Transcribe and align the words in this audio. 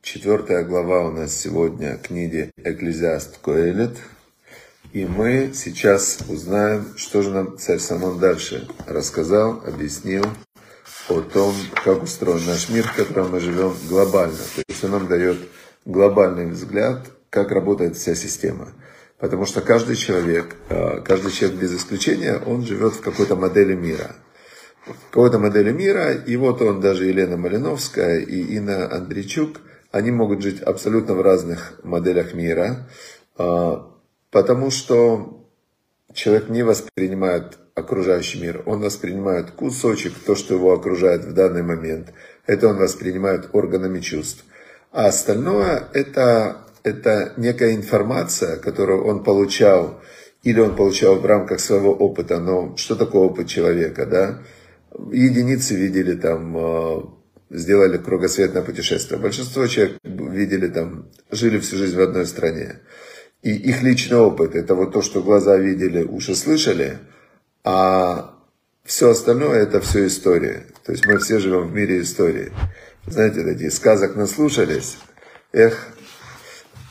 Четвертая 0.00 0.64
глава 0.64 1.08
у 1.08 1.10
нас 1.10 1.34
сегодня 1.34 1.96
книги 1.96 2.52
Экклезиаст 2.56 3.38
Коэлет. 3.38 3.96
И 4.92 5.04
мы 5.04 5.50
сейчас 5.54 6.18
узнаем, 6.28 6.86
что 6.96 7.22
же 7.22 7.30
нам 7.30 7.58
царь 7.58 7.80
Самон 7.80 8.20
дальше 8.20 8.68
рассказал, 8.86 9.60
объяснил 9.66 10.24
о 11.08 11.20
том, 11.22 11.52
как 11.84 12.04
устроен 12.04 12.46
наш 12.46 12.68
мир, 12.68 12.86
в 12.86 12.94
котором 12.94 13.32
мы 13.32 13.40
живем 13.40 13.74
глобально. 13.88 14.38
То 14.54 14.62
есть 14.68 14.84
он 14.84 14.92
нам 14.92 15.08
дает 15.08 15.38
глобальный 15.84 16.46
взгляд, 16.46 17.10
как 17.30 17.50
работает 17.50 17.96
вся 17.96 18.14
система. 18.14 18.72
Потому 19.18 19.46
что 19.46 19.62
каждый 19.62 19.96
человек, 19.96 20.54
э, 20.68 21.00
каждый 21.00 21.32
человек 21.32 21.58
без 21.58 21.74
исключения, 21.74 22.36
он 22.38 22.64
живет 22.64 22.92
в 22.92 23.00
какой-то 23.00 23.34
модели 23.34 23.74
мира. 23.74 24.14
Какой-то 25.10 25.38
модели 25.38 25.72
мира, 25.72 26.12
и 26.12 26.36
вот 26.36 26.60
он, 26.62 26.80
даже 26.80 27.04
Елена 27.04 27.36
Малиновская 27.36 28.20
и 28.20 28.56
Инна 28.56 28.92
Андрейчук– 28.92 29.60
они 29.92 30.10
могут 30.10 30.42
жить 30.42 30.60
абсолютно 30.60 31.14
в 31.14 31.20
разных 31.20 31.78
моделях 31.84 32.34
мира, 32.34 32.88
а, 33.36 33.90
потому 34.30 34.70
что 34.70 35.46
человек 36.14 36.48
не 36.48 36.62
воспринимает 36.62 37.58
окружающий 37.74 38.40
мир, 38.40 38.62
он 38.66 38.80
воспринимает 38.80 39.50
кусочек, 39.50 40.14
то, 40.26 40.34
что 40.34 40.54
его 40.54 40.72
окружает 40.72 41.24
в 41.24 41.34
данный 41.34 41.62
момент, 41.62 42.12
это 42.46 42.68
он 42.68 42.76
воспринимает 42.78 43.50
органами 43.52 44.00
чувств. 44.00 44.44
А 44.90 45.06
остальное 45.06 45.84
это, 45.92 46.66
это 46.82 47.34
некая 47.36 47.74
информация, 47.74 48.56
которую 48.56 49.04
он 49.04 49.22
получал, 49.22 50.00
или 50.42 50.58
он 50.58 50.74
получал 50.74 51.16
в 51.16 51.26
рамках 51.26 51.60
своего 51.60 51.92
опыта, 51.92 52.40
но 52.40 52.76
что 52.76 52.96
такое 52.96 53.22
опыт 53.22 53.46
человека, 53.46 54.06
да? 54.06 54.38
Единицы 55.12 55.74
видели 55.74 56.14
там 56.14 56.56
а, 56.56 57.22
сделали 57.52 57.98
кругосветное 57.98 58.62
путешествие. 58.62 59.20
Большинство 59.20 59.66
человек 59.66 59.98
видели 60.02 60.68
там, 60.68 61.08
жили 61.30 61.58
всю 61.58 61.76
жизнь 61.76 61.96
в 61.96 62.00
одной 62.00 62.26
стране. 62.26 62.80
И 63.42 63.54
их 63.54 63.82
личный 63.82 64.18
опыт, 64.18 64.54
это 64.54 64.74
вот 64.74 64.92
то, 64.92 65.02
что 65.02 65.22
глаза 65.22 65.56
видели, 65.56 66.02
уши 66.02 66.34
слышали, 66.34 66.98
а 67.64 68.34
все 68.84 69.10
остальное 69.10 69.62
это 69.62 69.80
все 69.80 70.06
история. 70.06 70.66
То 70.84 70.92
есть 70.92 71.06
мы 71.06 71.18
все 71.18 71.38
живем 71.38 71.68
в 71.68 71.74
мире 71.74 72.00
истории. 72.02 72.52
Знаете, 73.06 73.42
такие 73.42 73.70
сказок 73.70 74.14
наслушались, 74.16 74.96
эх, 75.52 75.88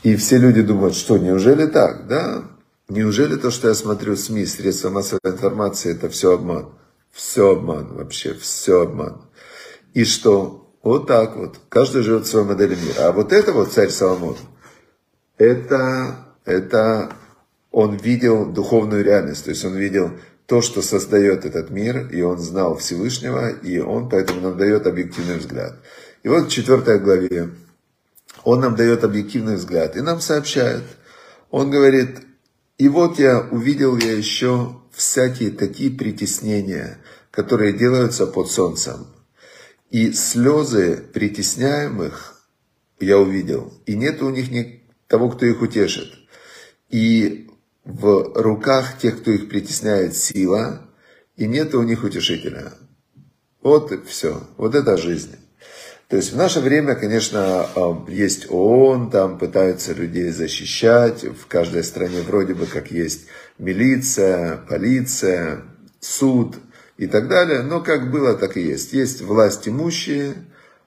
и 0.02 0.16
все 0.16 0.36
люди 0.36 0.62
думают, 0.62 0.94
что 0.94 1.16
неужели 1.16 1.66
так, 1.66 2.06
да? 2.06 2.44
Неужели 2.88 3.36
то, 3.36 3.50
что 3.50 3.68
я 3.68 3.74
смотрю 3.74 4.16
СМИ, 4.16 4.44
средства 4.44 4.90
массовой 4.90 5.20
информации, 5.24 5.92
это 5.92 6.10
все 6.10 6.34
обман? 6.34 6.74
Все 7.12 7.52
обман 7.52 7.94
вообще, 7.94 8.34
все 8.34 8.82
обман. 8.82 9.22
И 9.94 10.04
что? 10.04 10.74
Вот 10.82 11.06
так 11.06 11.36
вот. 11.36 11.58
Каждый 11.68 12.02
живет 12.02 12.24
в 12.24 12.30
своей 12.30 12.46
модели 12.46 12.74
мира. 12.74 13.08
А 13.08 13.12
вот 13.12 13.32
это 13.32 13.52
вот 13.52 13.72
царь 13.72 13.90
Соломон, 13.90 14.36
это, 15.38 16.26
это 16.44 17.12
он 17.70 17.96
видел 17.96 18.46
духовную 18.46 19.04
реальность. 19.04 19.44
То 19.44 19.50
есть 19.50 19.64
он 19.64 19.76
видел 19.76 20.10
то, 20.46 20.60
что 20.60 20.82
создает 20.82 21.44
этот 21.44 21.70
мир, 21.70 22.08
и 22.10 22.22
он 22.22 22.38
знал 22.38 22.76
Всевышнего, 22.76 23.50
и 23.50 23.78
он 23.78 24.08
поэтому 24.08 24.40
нам 24.40 24.58
дает 24.58 24.86
объективный 24.86 25.36
взгляд. 25.36 25.74
И 26.22 26.28
вот 26.28 26.46
в 26.46 26.50
четвертой 26.50 26.98
главе 26.98 27.50
он 28.44 28.60
нам 28.60 28.74
дает 28.74 29.04
объективный 29.04 29.56
взгляд 29.56 29.96
и 29.96 30.00
нам 30.00 30.20
сообщает. 30.20 30.82
Он 31.50 31.70
говорит, 31.70 32.18
и 32.78 32.88
вот 32.88 33.18
я 33.18 33.40
увидел 33.40 33.96
я 33.96 34.12
еще 34.12 34.76
всякие 34.92 35.50
такие 35.50 35.90
притеснения, 35.90 36.98
которые 37.30 37.72
делаются 37.72 38.26
под 38.26 38.50
солнцем. 38.50 39.06
И 39.90 40.12
слезы 40.12 40.96
притесняемых 41.12 42.42
я 43.00 43.18
увидел, 43.18 43.72
и 43.84 43.94
нет 43.94 44.22
у 44.22 44.30
них 44.30 44.50
ни 44.50 44.82
того, 45.06 45.30
кто 45.30 45.44
их 45.44 45.60
утешит. 45.60 46.08
И 46.88 47.50
в 47.84 48.32
руках 48.40 48.98
тех, 48.98 49.20
кто 49.20 49.30
их 49.30 49.48
притесняет, 49.48 50.16
сила, 50.16 50.88
и 51.36 51.46
нет 51.46 51.74
у 51.74 51.82
них 51.82 52.04
утешителя. 52.04 52.72
Вот 53.60 53.92
и 53.92 54.00
все. 54.02 54.42
Вот 54.56 54.74
это 54.74 54.96
жизнь. 54.96 55.36
То 56.08 56.16
есть 56.16 56.32
в 56.32 56.36
наше 56.36 56.60
время, 56.60 56.94
конечно, 56.94 57.66
есть 58.06 58.50
ООН, 58.50 59.10
там 59.10 59.38
пытаются 59.38 59.94
людей 59.94 60.28
защищать, 60.28 61.24
в 61.24 61.46
каждой 61.46 61.82
стране 61.82 62.20
вроде 62.20 62.52
бы 62.52 62.66
как 62.66 62.90
есть 62.90 63.28
милиция, 63.58 64.58
полиция, 64.68 65.62
суд– 66.00 66.56
и 67.02 67.06
так 67.06 67.28
далее. 67.28 67.62
Но 67.62 67.80
как 67.80 68.10
было, 68.10 68.34
так 68.34 68.56
и 68.56 68.62
есть. 68.62 68.92
Есть 68.92 69.22
власть 69.22 69.68
имущие, 69.68 70.34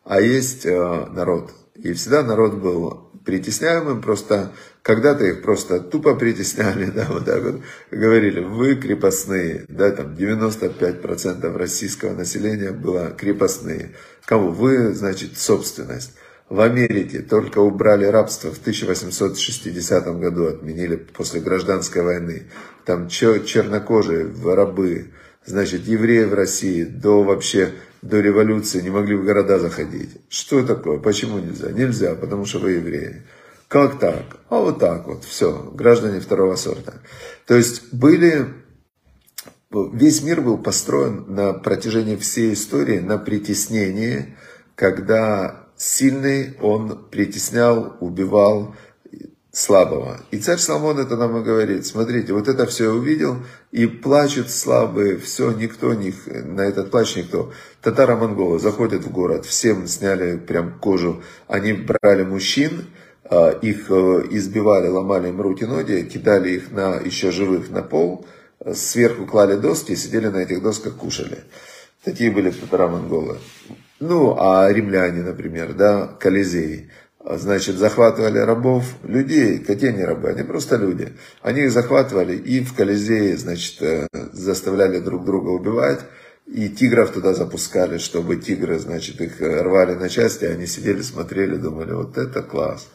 а 0.04 0.22
есть 0.22 0.66
э, 0.66 1.06
народ. 1.12 1.52
И 1.76 1.94
всегда 1.94 2.24
народ 2.24 2.56
был 2.56 3.12
притесняемым, 3.26 4.02
просто 4.02 4.52
когда-то 4.82 5.26
их 5.26 5.42
просто 5.42 5.80
тупо 5.80 6.16
притесняли, 6.16 6.86
да, 6.96 7.08
вот 7.10 7.26
так 7.26 7.44
вот 7.44 7.62
говорили, 7.92 8.40
вы 8.40 8.76
крепостные, 8.76 9.66
да, 9.68 9.92
там 9.92 10.14
95% 10.14 11.58
российского 11.58 12.14
населения 12.14 12.72
было 12.72 13.10
крепостные. 13.10 13.92
Кому? 14.26 14.52
Вы, 14.52 14.94
значит, 14.94 15.38
собственность. 15.38 16.14
В 16.50 16.62
Америке 16.62 17.22
только 17.22 17.58
убрали 17.60 18.06
рабство 18.06 18.52
в 18.52 18.60
1860 18.60 20.20
году, 20.20 20.48
отменили 20.48 20.96
после 20.96 21.42
гражданской 21.42 22.04
войны. 22.04 22.44
Там 22.86 23.08
чернокожие, 23.08 24.32
рабы, 24.44 25.12
значит, 25.44 25.88
евреи 25.88 26.26
в 26.26 26.36
России 26.36 26.84
до 26.84 27.24
вообще, 27.24 27.72
до 28.04 28.20
революции 28.20 28.82
не 28.82 28.92
могли 28.92 29.16
в 29.16 29.26
города 29.26 29.58
заходить. 29.58 30.22
Что 30.30 30.64
такое? 30.64 31.00
Почему 31.00 31.40
нельзя? 31.40 31.72
Нельзя, 31.72 32.14
потому 32.14 32.46
что 32.46 32.60
вы 32.60 32.74
евреи. 32.74 33.24
Как 33.68 33.98
так? 33.98 34.38
А 34.50 34.60
вот 34.60 34.78
так 34.78 35.08
вот, 35.08 35.24
все, 35.24 35.72
граждане 35.74 36.20
второго 36.20 36.56
сорта. 36.58 37.02
То 37.48 37.56
есть 37.56 37.92
были, 37.92 38.46
весь 39.72 40.22
мир 40.22 40.42
был 40.42 40.60
построен 40.60 41.26
на 41.28 41.54
протяжении 41.54 42.16
всей 42.18 42.54
истории 42.54 43.00
на 43.00 43.18
притеснении, 43.18 44.38
когда 44.76 45.65
сильный 45.78 46.56
он 46.62 47.06
притеснял, 47.10 47.98
убивал, 48.00 48.76
слабого. 49.56 50.20
И 50.32 50.38
царь 50.38 50.58
Соломон 50.58 51.00
это 51.00 51.16
нам 51.16 51.38
и 51.38 51.44
говорит, 51.44 51.86
смотрите, 51.86 52.34
вот 52.34 52.50
это 52.50 52.66
все 52.66 52.90
увидел, 52.90 53.38
и 53.72 53.88
плачут 53.88 54.52
слабые, 54.52 55.18
все, 55.18 55.52
никто 55.52 55.94
них, 55.94 56.28
на 56.28 56.62
этот 56.62 56.92
плач 56.92 57.16
никто. 57.16 57.54
Татаро-монголы 57.82 58.60
заходят 58.60 59.06
в 59.06 59.12
город, 59.12 59.46
всем 59.46 59.88
сняли 59.88 60.36
прям 60.38 60.78
кожу, 60.78 61.24
они 61.48 61.72
брали 61.72 62.24
мужчин, 62.24 62.88
а, 63.24 63.52
их 63.52 63.90
э, 63.90 64.28
избивали, 64.32 64.90
ломали 64.90 65.30
им 65.30 65.40
руки, 65.40 65.64
ноги, 65.64 66.04
кидали 66.04 66.50
их 66.50 66.72
на, 66.72 66.96
еще 66.96 67.32
живых 67.32 67.70
на 67.70 67.82
пол, 67.82 68.28
сверху 68.74 69.26
клали 69.26 69.56
доски, 69.56 69.96
сидели 69.96 70.28
на 70.28 70.40
этих 70.40 70.62
досках, 70.62 70.96
кушали. 70.98 71.40
Такие 72.04 72.30
были 72.30 72.52
татаро-монголы. 72.52 73.38
Ну, 74.00 74.36
а 74.38 74.72
римляне, 74.72 75.22
например, 75.22 75.74
да, 75.74 76.08
Колизей– 76.20 76.90
значит, 77.26 77.78
захватывали 77.78 78.38
рабов, 78.38 78.86
людей, 79.04 79.60
какие 79.60 79.90
они 79.90 80.04
рабы, 80.04 80.30
они 80.30 80.44
просто 80.44 80.78
люди. 80.78 81.14
Они 81.42 81.62
их 81.62 81.72
захватывали 81.72 82.36
и 82.36 82.64
в 82.64 82.74
Колизее, 82.76 83.36
значит, 83.38 83.82
э, 83.82 84.08
заставляли 84.32 85.00
друг 85.00 85.26
друга 85.26 85.50
убивать, 85.50 86.02
и 86.46 86.70
тигров 86.70 87.12
туда 87.12 87.34
запускали, 87.34 87.98
чтобы 87.98 88.38
тигры, 88.38 88.78
значит, 88.78 89.20
их 89.22 89.42
э, 89.42 89.62
рвали 89.62 89.96
на 89.96 90.10
части, 90.10 90.46
они 90.46 90.68
сидели, 90.68 91.02
смотрели, 91.02 91.56
думали, 91.56 91.94
вот 91.94 92.18
это 92.18 92.44
класс. 92.44 92.88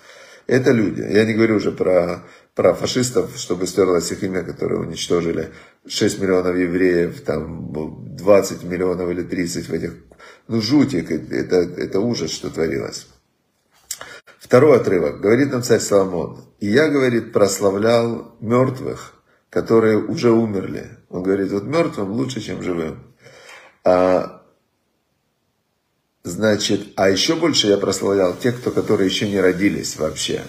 Это 0.46 0.72
люди. 0.72 1.00
Я 1.00 1.24
не 1.24 1.34
говорю 1.34 1.56
уже 1.56 1.72
про, 1.72 2.24
про 2.54 2.74
фашистов, 2.74 3.30
чтобы 3.36 3.66
стерлось 3.66 4.10
их 4.10 4.22
имя, 4.22 4.42
которые 4.42 4.80
уничтожили 4.80 5.50
6 5.86 6.20
миллионов 6.20 6.56
евреев, 6.56 7.20
там 7.22 7.72
20 8.16 8.64
миллионов 8.64 9.10
или 9.10 9.22
30 9.22 9.68
в 9.68 9.72
этих... 9.72 9.94
Ну, 10.50 10.60
жутик, 10.60 11.12
это, 11.12 11.58
это 11.58 12.00
ужас, 12.00 12.32
что 12.32 12.50
творилось. 12.50 13.06
Второй 14.40 14.78
отрывок. 14.78 15.20
Говорит 15.20 15.52
нам 15.52 15.62
царь 15.62 15.78
Соломон. 15.78 16.44
И 16.58 16.66
я, 16.66 16.88
говорит, 16.88 17.32
прославлял 17.32 18.34
мертвых, 18.40 19.14
которые 19.48 19.98
уже 19.98 20.32
умерли. 20.32 20.90
Он 21.08 21.22
говорит, 21.22 21.52
вот 21.52 21.62
мертвым 21.62 22.10
лучше, 22.10 22.40
чем 22.40 22.64
живым. 22.64 22.98
А, 23.84 24.42
значит, 26.24 26.94
а 26.96 27.08
еще 27.08 27.36
больше 27.36 27.68
я 27.68 27.78
прославлял 27.78 28.34
тех, 28.34 28.58
кто, 28.58 28.72
которые 28.72 29.08
еще 29.08 29.28
не 29.28 29.40
родились 29.40 29.96
вообще. 29.98 30.42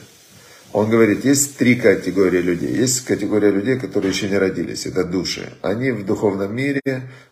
Он 0.73 0.89
говорит, 0.89 1.25
есть 1.25 1.57
три 1.57 1.75
категории 1.75 2.41
людей. 2.41 2.73
Есть 2.73 3.03
категория 3.03 3.51
людей, 3.51 3.77
которые 3.77 4.11
еще 4.11 4.29
не 4.29 4.37
родились. 4.37 4.85
Это 4.85 5.03
души. 5.03 5.51
Они 5.61 5.91
в 5.91 6.05
духовном 6.05 6.55
мире, 6.55 6.81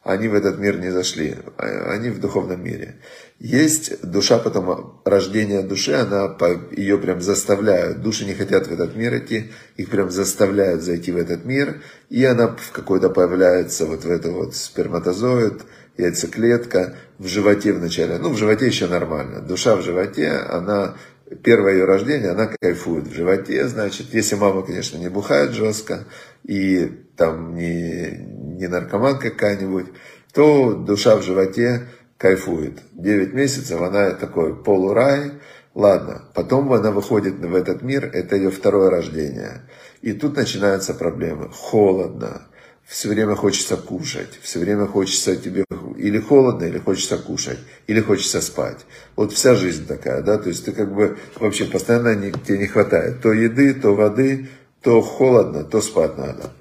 они 0.04 0.28
в 0.28 0.34
этот 0.34 0.60
мир 0.60 0.78
не 0.78 0.92
зашли. 0.92 1.38
Они 1.58 2.10
в 2.10 2.20
духовном 2.20 2.62
мире. 2.62 2.98
Есть 3.40 4.02
душа 4.02 4.40
потом, 4.40 5.02
рождение 5.06 5.62
души, 5.62 5.94
она, 5.94 6.36
ее 6.72 6.98
прям 6.98 7.22
заставляют. 7.22 8.02
Души 8.02 8.26
не 8.26 8.34
хотят 8.34 8.68
в 8.68 8.74
этот 8.74 8.98
мир 8.98 9.18
идти, 9.18 9.52
их 9.78 9.90
прям 9.90 10.12
заставляют 10.12 10.84
зайти 10.84 11.14
в 11.14 11.18
этот 11.18 11.46
мир. 11.46 11.82
И 12.10 12.26
она 12.26 12.48
в 12.48 12.72
какой-то 12.74 13.10
появляется 13.10 13.86
вот 13.86 14.04
в 14.04 14.12
это 14.12 14.32
вот 14.32 14.54
сперматозоид, 14.54 15.62
яйцеклетка 15.98 16.96
в 17.18 17.28
животе 17.28 17.72
вначале. 17.72 18.18
Ну, 18.18 18.30
в 18.30 18.38
животе 18.38 18.68
еще 18.68 18.88
нормально. 18.88 19.40
Душа 19.40 19.78
в 19.78 19.82
животе, 19.82 20.30
она 20.30 20.96
первое 21.44 21.74
ее 21.74 21.86
рождение, 21.86 22.32
она 22.32 22.48
кайфует 22.48 23.08
в 23.08 23.14
животе, 23.14 23.68
значит, 23.68 24.14
если 24.14 24.36
мама, 24.36 24.64
конечно, 24.64 24.98
не 24.98 25.10
бухает 25.10 25.52
жестко, 25.52 26.06
и 26.44 27.06
там 27.16 27.56
не, 27.56 28.12
не 28.58 28.68
наркоман 28.68 29.20
какая-нибудь, 29.20 29.88
то 30.34 30.74
душа 30.74 31.16
в 31.18 31.24
животе 31.24 31.88
кайфует. 32.18 32.80
9 32.94 33.34
месяцев 33.34 33.80
она 33.82 34.12
такой 34.12 34.56
полурай, 34.56 35.34
ладно, 35.74 36.24
потом 36.34 36.72
она 36.74 36.92
выходит 36.92 37.36
в 37.36 37.56
этот 37.56 37.82
мир, 37.82 38.06
это 38.06 38.36
ее 38.36 38.50
второе 38.50 38.90
рождение. 38.90 39.62
И 40.02 40.14
тут 40.14 40.36
начинаются 40.36 40.94
проблемы. 40.94 41.50
Холодно, 41.52 42.48
все 42.90 43.08
время 43.08 43.36
хочется 43.36 43.78
кушать, 43.78 44.40
все 44.42 44.58
время 44.58 44.88
хочется 44.88 45.36
тебе 45.36 45.64
или 45.96 46.18
холодно, 46.18 46.66
или 46.66 46.80
хочется 46.80 47.20
кушать, 47.20 47.60
или 47.86 48.02
хочется 48.02 48.42
спать. 48.42 48.80
Вот 49.16 49.32
вся 49.32 49.54
жизнь 49.54 49.86
такая, 49.86 50.24
да, 50.24 50.40
то 50.40 50.50
есть 50.50 50.66
ты 50.66 50.72
как 50.72 50.92
бы 50.92 51.20
вообще 51.36 51.66
постоянно 51.66 52.16
не, 52.16 52.32
тебе 52.32 52.58
не 52.58 52.66
хватает 52.66 53.22
то 53.22 53.32
еды, 53.32 53.76
то 53.76 53.94
воды, 53.94 54.50
то 54.82 55.02
холодно, 55.02 55.64
то 55.64 55.82
спать 55.82 56.18
надо. 56.18 56.52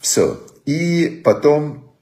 Все. 0.00 0.40
И 0.66 1.22
потом, 1.24 1.94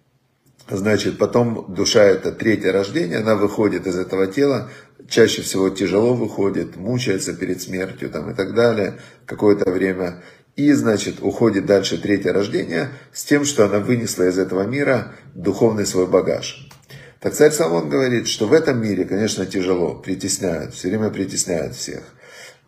значит, 0.70 1.18
потом 1.18 1.66
душа 1.68 2.02
это 2.02 2.32
третье 2.32 2.72
рождение, 2.72 3.18
она 3.18 3.34
выходит 3.34 3.86
из 3.86 3.98
этого 3.98 4.26
тела, 4.26 4.70
чаще 5.06 5.42
всего 5.42 5.68
тяжело 5.68 6.14
выходит, 6.14 6.76
мучается 6.76 7.34
перед 7.34 7.60
смертью 7.60 8.08
там, 8.08 8.30
и 8.30 8.34
так 8.34 8.54
далее, 8.54 8.98
какое-то 9.26 9.70
время. 9.70 10.22
И, 10.56 10.72
значит, 10.72 11.16
уходит 11.20 11.66
дальше 11.66 11.98
третье 11.98 12.32
рождение 12.32 12.88
с 13.12 13.24
тем, 13.24 13.44
что 13.44 13.66
она 13.66 13.78
вынесла 13.78 14.24
из 14.24 14.38
этого 14.38 14.62
мира 14.62 15.12
духовный 15.34 15.84
свой 15.84 16.06
багаж. 16.06 16.66
Так 17.20 17.34
царь 17.34 17.52
Соломон 17.52 17.90
говорит, 17.90 18.26
что 18.26 18.46
в 18.46 18.54
этом 18.54 18.82
мире, 18.82 19.04
конечно, 19.04 19.44
тяжело, 19.44 19.94
притесняют, 19.94 20.74
все 20.74 20.88
время 20.88 21.10
притесняют 21.10 21.74
всех. 21.74 22.04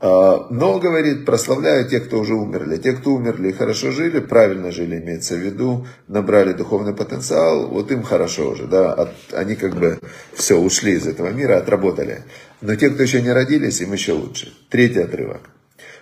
А, 0.01 0.47
но, 0.51 0.79
говорит, 0.79 1.25
прославляю 1.25 1.89
тех, 1.89 2.07
кто 2.07 2.21
уже 2.21 2.35
умерли. 2.35 2.77
Те, 2.77 2.93
кто 2.93 3.13
умерли 3.13 3.49
и 3.49 3.53
хорошо 3.53 3.91
жили, 3.91 4.21
правильно 4.21 4.71
жили, 4.71 4.99
имеется 4.99 5.35
в 5.35 5.39
виду, 5.39 5.87
набрали 6.09 6.53
духовный 6.53 6.95
потенциал, 6.95 7.69
вот 7.69 7.91
им 7.91 8.03
хорошо 8.03 8.51
уже, 8.51 8.67
да, 8.67 9.13
они 9.33 9.55
как 9.57 9.77
бы 9.77 9.99
все, 10.35 10.59
ушли 10.59 10.93
из 10.93 11.07
этого 11.07 11.31
мира, 11.31 11.57
отработали. 11.57 12.23
Но 12.61 12.77
те, 12.77 12.91
кто 12.91 13.03
еще 13.03 13.23
не 13.23 13.33
родились, 13.33 13.81
им 13.81 13.93
еще 13.95 14.13
лучше. 14.13 14.53
Третий 14.69 15.01
отрывок. 15.01 15.41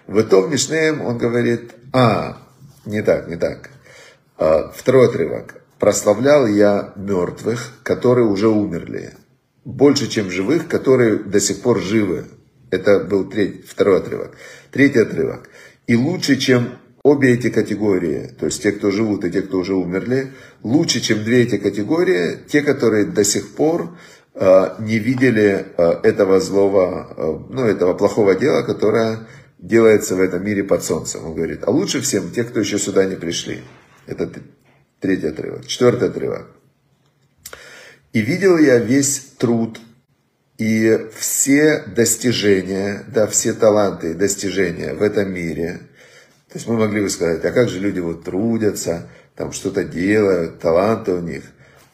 В 0.07 0.19
этом 0.19 0.51
Мишнеем 0.51 1.03
он 1.03 1.19
говорит, 1.19 1.73
а, 1.93 2.39
не 2.85 3.03
так, 3.03 3.29
не 3.29 3.37
так. 3.37 3.71
А, 4.39 4.71
второй 4.75 5.09
отрывок. 5.09 5.63
Прославлял 5.79 6.47
я 6.47 6.93
мертвых, 6.97 7.73
которые 7.83 8.27
уже 8.27 8.49
умерли. 8.49 9.15
Больше, 9.65 10.07
чем 10.09 10.31
живых, 10.31 10.69
которые 10.69 11.17
до 11.17 11.41
сих 11.41 11.61
пор 11.61 11.81
живы. 11.81 12.25
Это 12.71 13.01
был 13.01 13.29
третий, 13.29 13.65
второй 13.67 13.99
отрывок. 13.99 14.37
Третий 14.71 15.01
отрывок. 15.01 15.51
И 15.89 15.97
лучше, 15.97 16.37
чем 16.37 16.79
обе 17.03 17.35
эти 17.35 17.51
категории, 17.51 18.31
то 18.39 18.47
есть 18.47 18.63
те, 18.63 18.73
кто 18.73 18.91
живут 18.91 19.25
и 19.25 19.31
те, 19.31 19.43
кто 19.43 19.59
уже 19.59 19.75
умерли, 19.75 20.33
лучше, 20.63 21.01
чем 21.01 21.25
две 21.25 21.43
эти 21.43 21.57
категории, 21.59 22.39
те, 22.49 22.63
которые 22.63 23.07
до 23.07 23.25
сих 23.25 23.55
пор 23.55 23.97
э, 24.35 24.69
не 24.81 24.99
видели 24.99 25.67
э, 25.77 25.83
этого 26.05 26.41
злого, 26.41 27.47
ну, 27.51 27.65
этого 27.65 27.95
плохого 27.95 28.35
дела, 28.35 28.63
которое 28.63 29.27
делается 29.67 30.15
в 30.15 30.21
этом 30.21 30.45
мире 30.45 30.65
под 30.65 30.85
солнцем. 30.85 31.25
Он 31.25 31.35
говорит, 31.35 31.61
а 31.65 31.71
лучше 31.71 32.01
всем 32.01 32.31
те, 32.31 32.45
кто 32.45 32.61
еще 32.61 32.79
сюда 32.79 33.05
не 33.05 33.17
пришли. 33.17 33.63
Это 34.07 34.31
третий 35.01 35.29
отрывок. 35.29 35.67
Четвертый 35.67 36.09
отрывок. 36.09 36.47
И 38.13 38.21
видел 38.21 38.57
я 38.57 38.79
весь 38.79 39.19
труд 39.39 39.81
и 40.59 41.09
все 41.19 41.85
достижения, 41.87 43.05
да, 43.09 43.27
все 43.27 43.53
таланты 43.53 44.13
и 44.13 44.15
достижения 44.15 44.95
в 44.95 45.03
этом 45.03 45.33
мире. 45.33 45.81
То 46.49 46.55
есть 46.55 46.67
мы 46.67 46.79
могли 46.79 47.03
бы 47.03 47.11
сказать, 47.11 47.45
а 47.45 47.53
как 47.53 47.69
же 47.69 47.79
люди 47.81 47.99
вот 48.01 48.25
трудятся, 48.25 49.11
там 49.35 49.53
что-то 49.53 49.85
делают, 49.85 50.61
таланты 50.61 51.13
у 51.13 51.21
них. 51.21 51.43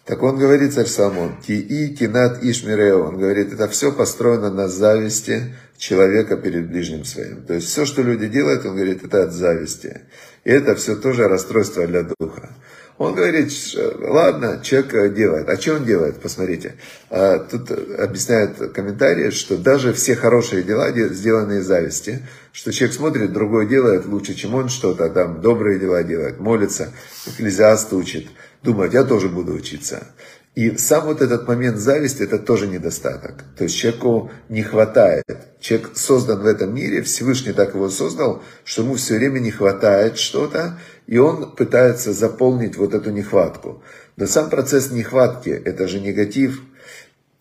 Так 0.04 0.22
он 0.22 0.37
говорит, 0.37 0.75
царь 0.75 0.87
Соломон, 0.87 1.37
Тии, 1.46 1.94
Кинат, 1.94 2.43
Ишмирео, 2.43 3.08
он 3.08 3.19
говорит, 3.19 3.52
это 3.52 3.69
все 3.69 3.93
построено 3.93 4.50
на 4.50 4.69
зависти 4.69 5.54
человека 5.78 6.37
перед 6.37 6.69
ближним 6.69 7.04
своим. 7.04 7.43
То 7.43 7.54
есть 7.54 7.69
все, 7.69 7.84
что 7.84 8.02
люди 8.02 8.26
делают, 8.26 8.66
он 8.66 8.75
говорит, 8.75 9.04
это 9.04 9.25
от 9.25 9.32
зависти. 9.32 10.02
И 10.44 10.50
это 10.50 10.75
все 10.75 10.96
тоже 10.96 11.28
расстройство 11.28 11.87
для 11.87 12.02
духа. 12.02 12.50
Он 12.99 13.14
говорит, 13.14 13.52
ладно, 14.00 14.60
человек 14.62 15.14
делает. 15.14 15.49
А 15.49 15.60
что 15.60 15.75
он 15.75 15.84
делает? 15.84 16.20
Посмотрите. 16.20 16.75
А, 17.10 17.38
тут 17.38 17.70
объясняет 17.70 18.72
комментарии, 18.72 19.31
что 19.31 19.56
даже 19.56 19.93
все 19.93 20.14
хорошие 20.14 20.62
дела 20.62 20.90
сделаны 20.90 21.58
из 21.58 21.66
зависти, 21.66 22.22
что 22.52 22.72
человек 22.72 22.96
смотрит, 22.96 23.32
другой 23.32 23.66
делает 23.66 24.06
лучше, 24.06 24.34
чем 24.34 24.54
он 24.54 24.69
что-то, 24.69 25.08
там 25.10 25.40
добрые 25.40 25.78
дела 25.78 26.02
делает, 26.02 26.38
молится, 26.38 26.93
экклезиаст 27.26 27.93
учит, 27.93 28.26
думает, 28.62 28.94
я 28.94 29.05
тоже 29.05 29.29
буду 29.29 29.53
учиться. 29.53 30.06
И 30.55 30.76
сам 30.76 31.06
вот 31.06 31.23
этот 31.23 31.49
момент 31.49 31.79
зависти, 31.79 32.23
это 32.23 32.38
тоже 32.38 32.67
недостаток. 32.67 33.44
То 33.56 33.64
есть 33.64 33.76
человеку 33.76 34.31
не 34.50 34.62
хватает. 34.62 35.25
Человек 35.61 35.97
создан 35.97 36.43
в 36.43 36.47
этом 36.47 36.75
мире, 36.75 37.03
Всевышний 37.03 37.55
так 37.55 37.75
его 37.75 37.88
создал, 37.88 38.43
что 38.64 38.82
ему 38.82 38.97
все 38.97 39.17
время 39.17 39.38
не 39.38 39.50
хватает 39.50 40.19
что-то, 40.19 40.79
и 41.06 41.17
он 41.17 41.56
пытается 41.56 42.12
заполнить 42.12 42.76
вот 42.76 42.93
эту 42.93 43.11
нехватку. 43.11 43.82
Но 44.17 44.26
сам 44.26 44.50
процесс 44.50 44.91
нехватки, 44.91 45.49
это 45.49 45.88
же 45.88 46.00
негатив. 46.00 46.61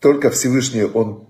Только 0.00 0.30
Всевышний, 0.30 0.84
он 0.84 1.28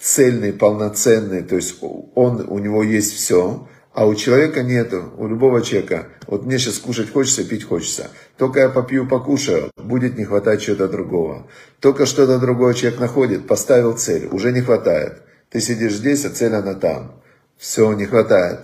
цельный, 0.00 0.52
полноценный, 0.52 1.42
то 1.42 1.54
есть 1.54 1.76
он, 1.80 2.46
у 2.48 2.58
него 2.58 2.82
есть 2.82 3.12
все, 3.14 3.68
а 4.00 4.06
у 4.06 4.14
человека 4.14 4.62
нету, 4.62 5.12
у 5.18 5.28
любого 5.28 5.60
человека. 5.60 6.06
Вот 6.26 6.46
мне 6.46 6.58
сейчас 6.58 6.78
кушать 6.78 7.12
хочется, 7.12 7.44
пить 7.44 7.64
хочется. 7.64 8.08
Только 8.38 8.60
я 8.60 8.70
попью, 8.70 9.06
покушаю, 9.06 9.70
будет 9.76 10.16
не 10.16 10.24
хватать 10.24 10.62
чего-то 10.62 10.88
другого. 10.88 11.48
Только 11.80 12.06
что-то 12.06 12.38
другое 12.38 12.72
человек 12.72 12.98
находит, 12.98 13.46
поставил 13.46 13.94
цель, 13.98 14.28
уже 14.28 14.52
не 14.52 14.62
хватает. 14.62 15.20
Ты 15.50 15.60
сидишь 15.60 15.92
здесь, 15.92 16.24
а 16.24 16.30
цель 16.30 16.54
она 16.54 16.72
там. 16.72 17.20
Все, 17.58 17.92
не 17.92 18.06
хватает. 18.06 18.60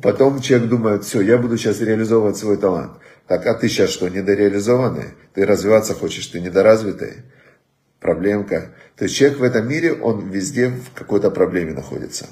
Потом 0.00 0.40
человек 0.40 0.68
думает, 0.68 1.02
все, 1.02 1.20
я 1.20 1.36
буду 1.36 1.58
сейчас 1.58 1.80
реализовывать 1.80 2.36
свой 2.36 2.56
талант. 2.56 2.92
Так, 3.26 3.46
а 3.48 3.54
ты 3.54 3.68
сейчас 3.68 3.90
что, 3.90 4.08
недореализованный? 4.08 5.14
Ты 5.34 5.46
развиваться 5.46 5.94
хочешь, 5.94 6.28
ты 6.28 6.40
недоразвитый? 6.40 7.24
Проблемка. 7.98 8.72
То 8.94 9.06
есть 9.06 9.16
человек 9.16 9.40
в 9.40 9.42
этом 9.42 9.68
мире, 9.68 9.94
он 9.94 10.30
везде 10.30 10.68
в 10.68 10.94
какой-то 10.94 11.32
проблеме 11.32 11.72
находится. 11.72 12.26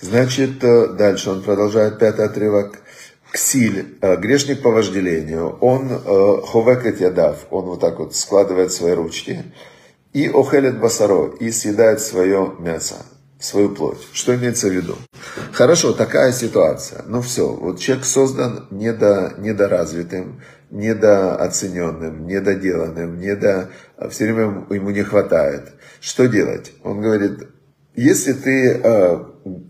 Значит, 0.00 0.62
э, 0.62 0.88
дальше 0.88 1.30
он 1.30 1.42
продолжает 1.42 1.98
пятый 1.98 2.26
отрывок. 2.26 2.78
Ксиль, 3.32 3.98
э, 4.00 4.16
грешник 4.16 4.62
по 4.62 4.70
вожделению, 4.70 5.58
он 5.60 5.90
э, 5.90 6.40
ховекет 6.46 7.00
ядав, 7.00 7.46
он 7.50 7.64
вот 7.64 7.80
так 7.80 7.98
вот 7.98 8.14
складывает 8.14 8.72
свои 8.72 8.92
ручки, 8.92 9.42
и 10.12 10.28
охелет 10.28 10.78
басаро, 10.78 11.34
и 11.40 11.50
съедает 11.50 12.00
свое 12.00 12.52
мясо, 12.60 12.94
свою 13.40 13.70
плоть. 13.70 13.98
Что 14.12 14.36
имеется 14.36 14.68
в 14.68 14.72
виду? 14.72 14.96
Хорошо, 15.52 15.92
такая 15.92 16.30
ситуация. 16.30 17.02
Ну 17.08 17.22
все, 17.22 17.48
вот 17.48 17.80
человек 17.80 18.04
создан 18.04 18.68
недо, 18.70 19.34
недоразвитым, 19.38 20.40
недооцененным, 20.70 22.28
недоделанным, 22.28 23.18
недо... 23.18 23.70
все 24.10 24.24
время 24.26 24.64
ему 24.70 24.90
не 24.90 25.02
хватает. 25.02 25.72
Что 26.00 26.26
делать? 26.26 26.72
Он 26.84 27.00
говорит, 27.00 27.48
если 27.96 28.32
ты 28.32 28.80
э, 28.82 29.24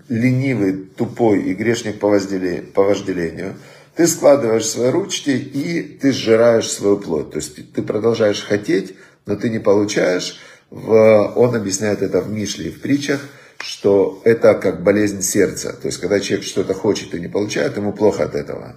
ленивый, 0.08 0.72
тупой 0.72 1.42
и 1.42 1.54
грешник 1.54 1.98
по, 1.98 2.08
возделению, 2.08 2.66
по 2.72 2.84
вожделению, 2.84 3.54
ты 3.96 4.06
складываешь 4.06 4.66
свои 4.66 4.90
ручки 4.90 5.30
и 5.30 5.82
ты 5.82 6.12
сжираешь 6.12 6.70
свою 6.70 6.96
плоть. 6.98 7.30
То 7.30 7.36
есть 7.36 7.72
ты 7.72 7.82
продолжаешь 7.82 8.42
хотеть, 8.42 8.94
но 9.26 9.36
ты 9.36 9.50
не 9.50 9.58
получаешь. 9.58 10.38
В, 10.70 11.32
он 11.36 11.54
объясняет 11.54 12.02
это 12.02 12.20
в 12.20 12.30
Мишле 12.30 12.68
и 12.68 12.72
в 12.72 12.80
притчах, 12.80 13.20
что 13.58 14.20
это 14.24 14.54
как 14.54 14.82
болезнь 14.82 15.22
сердца. 15.22 15.72
То 15.72 15.86
есть 15.86 15.98
когда 15.98 16.18
человек 16.18 16.46
что-то 16.46 16.74
хочет 16.74 17.14
и 17.14 17.20
не 17.20 17.28
получает, 17.28 17.76
ему 17.76 17.92
плохо 17.92 18.24
от 18.24 18.34
этого. 18.34 18.76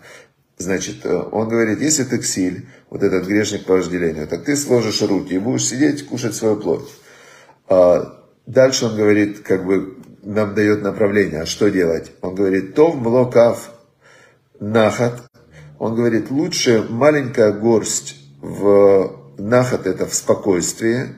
Значит, 0.58 1.06
э, 1.06 1.16
он 1.32 1.50
говорит, 1.50 1.82
если 1.82 2.04
ты 2.04 2.18
ксиль, 2.18 2.68
вот 2.90 3.04
этот 3.04 3.26
грешник 3.26 3.66
по 3.66 3.74
вожделению, 3.74 4.28
так 4.28 4.44
ты 4.44 4.56
сложишь 4.56 5.02
руки 5.02 5.34
и 5.34 5.40
будешь 5.40 5.68
сидеть, 5.68 6.06
кушать 6.06 6.36
свою 6.36 6.58
плоть. 6.58 6.90
Дальше 8.48 8.86
он 8.86 8.96
говорит, 8.96 9.42
как 9.42 9.66
бы 9.66 9.98
нам 10.24 10.56
дает 10.56 10.82
направление, 10.82 11.42
а 11.42 11.46
что 11.46 11.70
делать? 11.70 12.14
Он 12.22 12.34
говорит, 12.34 12.74
то 12.76 12.92
в 12.92 12.96
млокав 12.96 13.72
нахат. 14.60 15.22
Он 15.80 15.96
говорит, 15.96 16.32
лучше 16.32 16.86
маленькая 16.90 17.52
горсть 17.52 18.16
в 18.42 19.12
нахат, 19.38 19.86
это 19.86 20.06
в 20.06 20.14
спокойствии, 20.16 21.14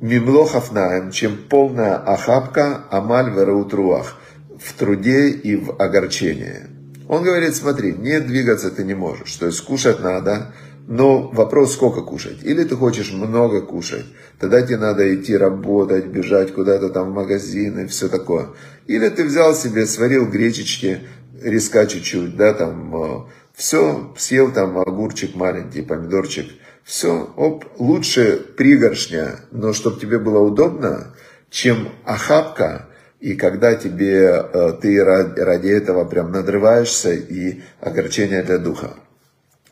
мимлохав 0.00 0.72
наем, 0.72 1.10
чем 1.10 1.36
полная 1.48 1.96
ахапка 1.96 2.84
амаль 2.90 3.32
вераутруах, 3.32 4.16
в 4.62 4.72
труде 4.78 5.28
и 5.30 5.56
в 5.56 5.82
огорчении. 5.82 6.60
Он 7.08 7.24
говорит, 7.24 7.56
смотри, 7.56 7.92
не 7.92 8.20
двигаться 8.20 8.70
ты 8.70 8.84
не 8.84 8.94
можешь, 8.94 9.34
то 9.34 9.46
есть 9.46 9.60
кушать 9.62 10.00
надо, 10.00 10.52
но 10.86 11.28
вопрос, 11.28 11.74
сколько 11.74 12.02
кушать. 12.02 12.38
Или 12.42 12.64
ты 12.64 12.76
хочешь 12.76 13.12
много 13.12 13.60
кушать, 13.60 14.06
тогда 14.38 14.62
тебе 14.62 14.78
надо 14.78 15.14
идти 15.14 15.36
работать, 15.36 16.06
бежать 16.06 16.54
куда-то 16.54 16.90
там 16.90 17.10
в 17.10 17.14
магазин 17.14 17.80
и 17.80 17.86
все 17.86 18.08
такое. 18.08 18.48
Или 18.86 19.08
ты 19.08 19.24
взял 19.24 19.54
себе, 19.54 19.84
сварил 19.86 20.26
гречечки, 20.26 21.00
риска 21.42 21.86
чуть-чуть, 21.86 22.36
да, 22.36 22.54
там, 22.54 22.96
э, 22.96 23.20
все, 23.54 24.14
съел 24.16 24.52
там 24.52 24.78
огурчик 24.78 25.34
маленький, 25.34 25.82
помидорчик, 25.82 26.46
все, 26.84 27.32
оп, 27.36 27.64
лучше 27.78 28.36
пригоршня, 28.56 29.40
но 29.50 29.72
чтобы 29.72 29.98
тебе 29.98 30.20
было 30.20 30.38
удобно, 30.38 31.14
чем 31.50 31.88
охапка, 32.04 32.86
и 33.18 33.34
когда 33.34 33.74
тебе, 33.74 34.24
э, 34.24 34.72
ты 34.80 35.02
ради 35.02 35.68
этого 35.68 36.04
прям 36.04 36.30
надрываешься, 36.30 37.12
и 37.12 37.62
огорчение 37.80 38.44
для 38.44 38.58
духа. 38.58 38.94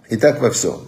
И 0.08 0.16
так 0.16 0.40
во 0.40 0.50
всем. 0.50 0.80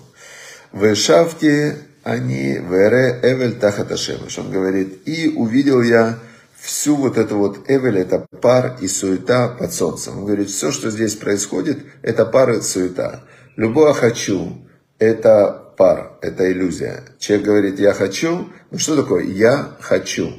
В 0.77 0.95
Шафте 0.95 1.79
они, 2.05 2.59
вере 2.59 3.19
эвель 3.23 3.55
тахаташемыш. 3.55 4.39
Он 4.39 4.51
говорит, 4.51 5.09
и 5.09 5.27
увидел 5.35 5.81
я 5.81 6.19
всю 6.61 6.97
вот 6.97 7.17
эту 7.17 7.39
вот 7.39 7.71
эвель, 7.71 7.97
это 7.97 8.27
пар 8.43 8.77
и 8.83 8.87
суета 8.87 9.49
под 9.49 9.73
солнцем. 9.73 10.19
Он 10.19 10.27
говорит, 10.27 10.51
все, 10.51 10.71
что 10.71 10.91
здесь 10.91 11.15
происходит, 11.17 11.79
это 12.03 12.27
пар 12.27 12.51
и 12.51 12.61
суета. 12.61 13.25
Любое 13.57 13.95
«хочу»– 13.95 14.69
это 14.99 15.73
пар, 15.79 16.19
это 16.21 16.53
иллюзия. 16.53 17.05
Человек 17.19 17.47
говорит 17.47 17.81
«я 17.81 17.95
хочу», 17.95 18.51
ну 18.71 18.79
что 18.79 18.97
такое 18.97 19.25
«я 19.25 19.79
хочу»? 19.81 20.31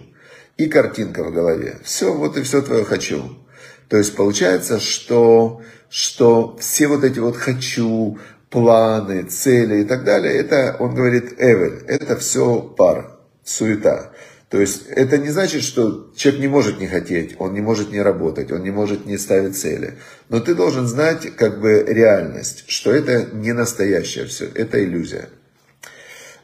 И 0.55 0.67
картинка 0.67 1.23
в 1.23 1.33
голове. 1.33 1.79
Все, 1.83 2.13
вот 2.13 2.37
и 2.37 2.43
все 2.43 2.61
твое 2.61 2.83
«хочу». 2.83 3.23
То 3.89 3.97
есть 3.97 4.15
получается, 4.15 4.79
что, 4.79 5.63
что 5.89 6.55
все 6.59 6.87
вот 6.87 7.03
эти 7.03 7.17
вот 7.17 7.37
«хочу», 7.37 8.19
планы, 8.49 9.23
цели 9.23 9.81
и 9.81 9.83
так 9.83 10.03
далее, 10.03 10.33
это, 10.33 10.75
он 10.79 10.95
говорит, 10.95 11.35
эвель, 11.37 11.83
это 11.87 12.15
все 12.17 12.61
пар, 12.61 13.17
суета. 13.43 14.11
То 14.49 14.61
есть 14.61 14.87
это 14.87 15.17
не 15.17 15.29
значит, 15.29 15.61
что 15.63 16.09
человек 16.15 16.41
не 16.41 16.47
может 16.47 16.79
не 16.79 16.87
хотеть, 16.87 17.35
он 17.37 17.53
не 17.53 17.59
может 17.59 17.91
не 17.91 18.01
работать, 18.01 18.51
он 18.51 18.63
не 18.63 18.71
может 18.71 19.05
не 19.05 19.17
ставить 19.17 19.57
цели. 19.57 19.95
Но 20.29 20.39
ты 20.39 20.55
должен 20.55 20.87
знать 20.87 21.35
как 21.35 21.59
бы 21.59 21.83
реальность, 21.85 22.63
что 22.67 22.91
это 22.91 23.25
не 23.33 23.51
настоящее 23.51 24.25
все, 24.25 24.45
это 24.45 24.81
иллюзия. 24.81 25.27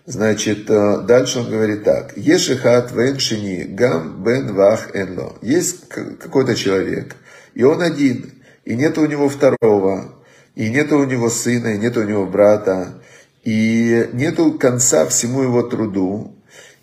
Значит, 0.05 0.69
э, 0.69 1.01
дальше 1.07 1.39
он 1.39 1.49
говорит 1.49 1.85
так. 1.85 2.17
Ешихат 2.17 2.91
веншини 2.91 3.63
гам 3.63 4.21
бен 4.21 4.53
вах 4.53 4.93
энло. 4.93 5.37
Есть 5.41 5.87
какой-то 5.87 6.55
человек, 6.55 7.15
и 7.53 7.63
он 7.63 7.81
один, 7.81 8.33
и 8.65 8.75
нет 8.75 8.97
у 8.97 9.05
него 9.05 9.29
второго, 9.29 10.13
и 10.55 10.69
нет 10.69 10.91
у 10.91 11.03
него 11.03 11.29
сына, 11.29 11.75
и 11.75 11.77
нет 11.77 11.97
у 11.97 12.03
него 12.03 12.25
брата, 12.25 13.01
и 13.43 14.09
нету 14.13 14.53
конца 14.53 15.05
всему 15.05 15.41
его 15.41 15.63
труду, 15.63 16.35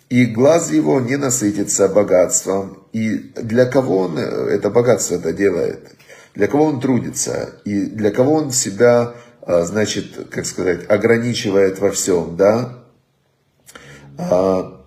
и 0.09 0.25
глаз 0.25 0.71
его 0.71 0.99
не 0.99 1.15
насытится 1.15 1.87
богатством. 1.87 2.83
И 2.91 3.15
для 3.35 3.65
кого 3.65 3.99
он 3.99 4.17
это 4.17 4.69
богатство 4.69 5.15
это 5.15 5.31
делает? 5.31 5.95
Для 6.35 6.47
кого 6.47 6.65
он 6.65 6.81
трудится? 6.81 7.55
И 7.65 7.85
для 7.85 8.11
кого 8.11 8.33
он 8.35 8.51
себя, 8.51 9.13
а, 9.41 9.63
значит, 9.63 10.27
как 10.29 10.45
сказать, 10.45 10.89
ограничивает 10.89 11.79
во 11.79 11.91
всем, 11.91 12.35
да? 12.35 12.83
А, 14.17 14.81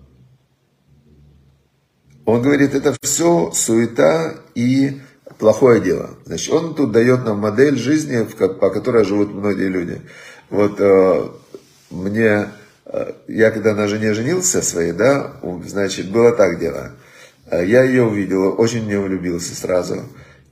он 2.25 2.41
говорит, 2.41 2.73
это 2.73 2.95
все 3.01 3.51
суета 3.51 4.35
и 4.55 5.01
плохое 5.45 5.79
дело. 5.79 6.09
Значит, 6.25 6.51
он 6.51 6.73
тут 6.73 6.91
дает 6.91 7.23
нам 7.23 7.37
модель 7.37 7.77
жизни, 7.77 8.27
по 8.47 8.71
которой 8.71 9.05
живут 9.05 9.31
многие 9.31 9.67
люди. 9.67 10.01
Вот 10.49 10.81
э, 10.81 11.27
мне, 11.91 12.47
э, 12.87 13.11
я 13.27 13.51
когда 13.51 13.75
на 13.75 13.87
жене 13.87 14.15
женился 14.15 14.63
своей, 14.63 14.91
да, 14.91 15.33
значит, 15.67 16.09
было 16.09 16.31
так 16.31 16.57
дело. 16.59 16.93
Э, 17.51 17.63
я 17.63 17.83
ее 17.83 18.05
увидел, 18.05 18.59
очень 18.59 18.85
в 18.85 18.87
нее 18.87 18.99
влюбился 18.99 19.55
сразу. 19.55 19.97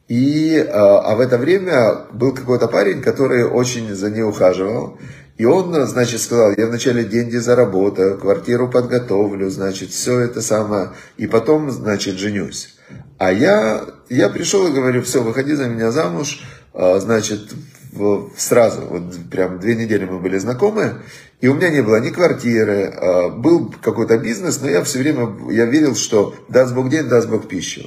И, 0.07 0.63
а 0.71 1.15
в 1.15 1.21
это 1.21 1.39
время 1.39 2.05
был 2.11 2.31
какой-то 2.35 2.67
парень, 2.67 3.01
который 3.01 3.45
очень 3.45 3.95
за 3.95 4.11
ней 4.11 4.21
ухаживал. 4.21 4.99
И 5.39 5.45
он, 5.45 5.73
значит, 5.87 6.21
сказал, 6.21 6.53
я 6.55 6.67
вначале 6.67 7.03
деньги 7.03 7.37
заработаю, 7.37 8.19
квартиру 8.19 8.69
подготовлю, 8.69 9.49
значит, 9.49 9.89
все 9.89 10.19
это 10.19 10.43
самое, 10.43 10.91
и 11.17 11.25
потом, 11.25 11.71
значит, 11.71 12.19
женюсь. 12.19 12.75
А 13.17 13.31
я, 13.31 13.85
я 14.09 14.29
пришел 14.29 14.67
и 14.67 14.73
говорю, 14.73 15.01
все, 15.01 15.23
выходи 15.23 15.53
за 15.53 15.67
меня 15.67 15.91
замуж, 15.91 16.43
а, 16.73 16.99
значит, 16.99 17.53
сразу, 18.37 18.81
вот 18.81 19.15
прям 19.29 19.59
две 19.59 19.75
недели 19.75 20.05
мы 20.05 20.19
были 20.19 20.37
знакомы, 20.37 21.01
и 21.41 21.47
у 21.47 21.53
меня 21.53 21.69
не 21.69 21.81
было 21.81 21.99
ни 21.99 22.09
квартиры, 22.09 22.85
а, 22.85 23.29
был 23.29 23.73
какой-то 23.81 24.17
бизнес, 24.17 24.61
но 24.61 24.69
я 24.69 24.83
все 24.83 24.99
время, 24.99 25.35
я 25.51 25.65
верил, 25.65 25.95
что 25.95 26.35
даст 26.49 26.73
Бог 26.73 26.89
день, 26.89 27.07
даст 27.07 27.29
Бог 27.29 27.47
пищу. 27.47 27.83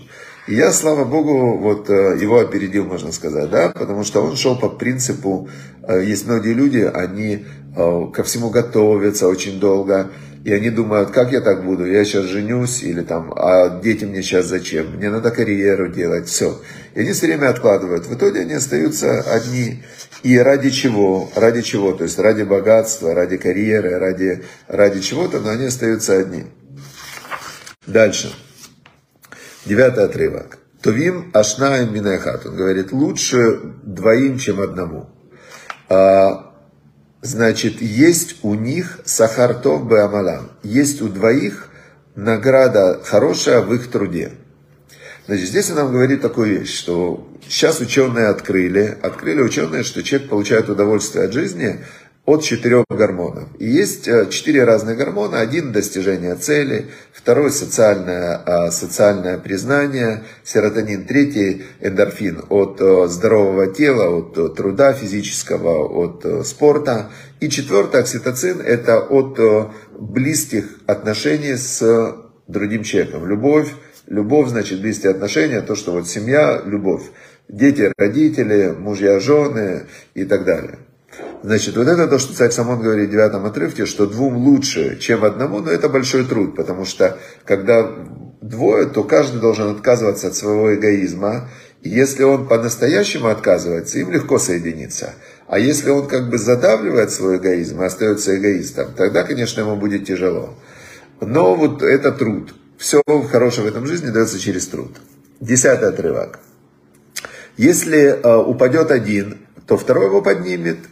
И 0.47 0.55
я, 0.55 0.71
слава 0.71 1.05
Богу, 1.05 1.59
вот 1.59 1.91
э, 1.91 2.19
его 2.21 2.39
опередил, 2.39 2.85
можно 2.85 3.11
сказать, 3.11 3.51
да, 3.51 3.71
потому 3.71 4.05
что 4.05 4.23
он 4.23 4.37
шел 4.37 4.57
по 4.57 4.69
принципу, 4.69 5.49
э, 5.83 6.05
есть 6.05 6.25
многие 6.27 6.53
люди, 6.53 6.79
они 6.79 7.45
э, 7.77 8.07
ко 8.15 8.23
всему 8.23 8.51
готовятся 8.51 9.27
очень 9.27 9.59
долго, 9.59 10.13
и 10.47 10.53
они 10.53 10.71
думают, 10.71 11.11
как 11.11 11.33
я 11.33 11.41
так 11.41 11.65
буду, 11.65 11.85
я 11.85 12.05
сейчас 12.05 12.27
женюсь, 12.27 12.81
или 12.85 13.03
там, 13.03 13.33
а 13.35 13.81
дети 13.81 14.05
мне 14.05 14.23
сейчас 14.23 14.47
зачем, 14.47 14.93
мне 14.95 15.11
надо 15.11 15.33
карьеру 15.33 15.89
делать, 15.89 16.29
все. 16.29 16.63
И 16.95 17.01
они 17.01 17.11
все 17.15 17.27
время 17.27 17.49
откладывают. 17.49 18.07
В 18.07 18.15
итоге 18.15 18.43
они 18.43 18.53
остаются 18.53 19.23
одни. 19.23 19.83
И 20.23 20.39
ради 20.39 20.71
чего? 20.71 21.29
Ради 21.35 21.63
чего? 21.63 21.95
То 21.95 22.05
есть 22.05 22.21
ради 22.21 22.45
богатства, 22.45 23.13
ради 23.13 23.39
карьеры, 23.39 23.99
ради, 23.99 24.45
ради 24.69 25.01
чего-то, 25.01 25.41
но 25.41 25.51
они 25.51 25.65
остаются 25.65 26.17
одни. 26.17 26.45
Дальше. 27.85 28.33
Девятый 29.65 30.05
отрывок. 30.05 30.59
Тувим 30.81 31.33
ашнаем 31.35 31.93
минахат. 31.93 32.47
Он 32.47 32.55
говорит, 32.55 32.93
лучше 32.93 33.63
двоим, 33.83 34.39
чем 34.39 34.61
одному. 34.61 35.11
А, 35.89 36.46
значит, 37.23 37.81
есть 37.81 38.37
у 38.43 38.55
них 38.55 39.01
сахартов 39.05 39.89
беамалам. 39.89 40.51
Есть 40.63 41.03
у 41.03 41.09
двоих 41.09 41.69
награда 42.15 43.01
хорошая 43.05 43.61
в 43.61 43.73
их 43.75 43.91
труде. 43.91 44.33
Значит, 45.27 45.49
здесь 45.49 45.71
он 45.71 45.77
нам 45.77 45.93
говорит 45.93 46.23
такую 46.23 46.61
вещь, 46.61 46.77
что 46.77 47.29
сейчас 47.49 47.81
ученые 47.81 48.29
открыли, 48.29 48.97
открыли 49.03 49.43
ученые, 49.43 49.83
что 49.83 50.03
человек 50.03 50.29
получает 50.29 50.69
удовольствие 50.69 51.25
от 51.25 51.33
жизни 51.33 51.85
от 52.27 52.43
четырех 52.43 52.85
гормонов. 52.91 53.49
И 53.59 53.69
есть 53.69 54.09
э, 54.09 54.29
четыре 54.29 54.65
разных 54.65 54.99
гормона. 54.99 55.41
Один– 55.41 55.73
достижение 55.73 56.35
цели, 56.35 56.87
второй– 57.13 57.51
социальное, 57.53 58.37
а, 58.37 58.71
социальное 58.73 59.39
признание, 59.39 60.25
серотонин, 60.45 61.07
третий– 61.07 61.65
эндорфин 61.81 62.43
от 62.49 62.81
э, 62.81 63.07
здорового 63.07 63.73
тела, 63.73 64.11
от 64.11 64.37
э, 64.37 64.49
труда 64.49 64.93
физического, 64.93 65.87
от 65.87 66.47
спорта. 66.47 67.11
И 67.39 67.49
четвертый– 67.49 68.01
окситоцин– 68.03 68.61
это 68.67 68.99
от 68.99 69.39
близких 69.97 70.65
отношений 70.87 71.55
с 71.55 72.17
другим 72.49 72.83
человеком. 72.83 73.29
Любовь, 73.29 73.69
любовь 74.09 74.49
значит 74.49 74.81
близкие 74.81 75.13
отношения, 75.13 75.61
то, 75.61 75.77
что 75.77 75.93
вот 75.93 76.09
семья– 76.09 76.61
любовь. 76.67 77.05
Дети, 77.49 77.93
родители, 77.97 78.75
мужья, 78.77 79.21
жены 79.21 79.87
и 80.15 80.25
так 80.25 80.45
далее. 80.45 80.81
Значит, 81.43 81.77
вот 81.77 81.87
это 81.87 82.09
то, 82.09 82.19
что 82.19 82.35
царь 82.35 82.51
Самон 82.51 82.81
говорит 82.81 83.09
в 83.09 83.13
девятом 83.13 83.45
отрывке, 83.45 83.87
что 83.87 84.07
двум 84.07 84.37
лучше, 84.37 84.99
чем 84.99 85.25
одному, 85.25 85.61
но 85.61 85.71
это 85.71 85.89
большой 85.89 86.25
труд, 86.25 86.57
потому 86.57 86.85
что 86.85 87.19
когда 87.45 87.89
двое, 88.41 88.87
то 88.87 89.05
каждый 89.05 89.41
должен 89.41 89.71
отказываться 89.71 90.29
от 90.29 90.35
своего 90.35 90.75
эгоизма, 90.75 91.49
и 91.83 91.89
если 91.89 92.25
он 92.25 92.49
по-настоящему 92.49 93.29
отказывается, 93.29 93.99
им 93.99 94.11
легко 94.11 94.39
соединиться. 94.39 95.15
А 95.47 95.59
если 95.59 95.91
он 95.91 96.09
как 96.09 96.31
бы 96.31 96.39
задавливает 96.39 97.11
свой 97.13 97.37
эгоизм 97.37 97.83
и 97.83 97.87
остается 97.87 98.37
эгоистом, 98.37 98.93
тогда, 98.97 99.23
конечно, 99.23 99.61
ему 99.61 99.77
будет 99.77 100.07
тяжело. 100.07 100.55
Но 101.21 101.55
вот 101.55 101.83
это 101.83 102.13
труд. 102.13 102.55
Все 102.79 103.03
хорошее 103.31 103.67
в 103.67 103.71
этом 103.71 103.87
жизни 103.87 104.11
дается 104.11 104.39
через 104.39 104.67
труд. 104.67 104.97
Десятый 105.41 105.89
отрывок. 105.89 106.41
Если 107.57 108.09
э, 108.09 108.37
упадет 108.37 108.91
один, 108.91 109.39
то 109.67 109.77
второй 109.77 110.07
его 110.07 110.23
поднимет– 110.23 110.79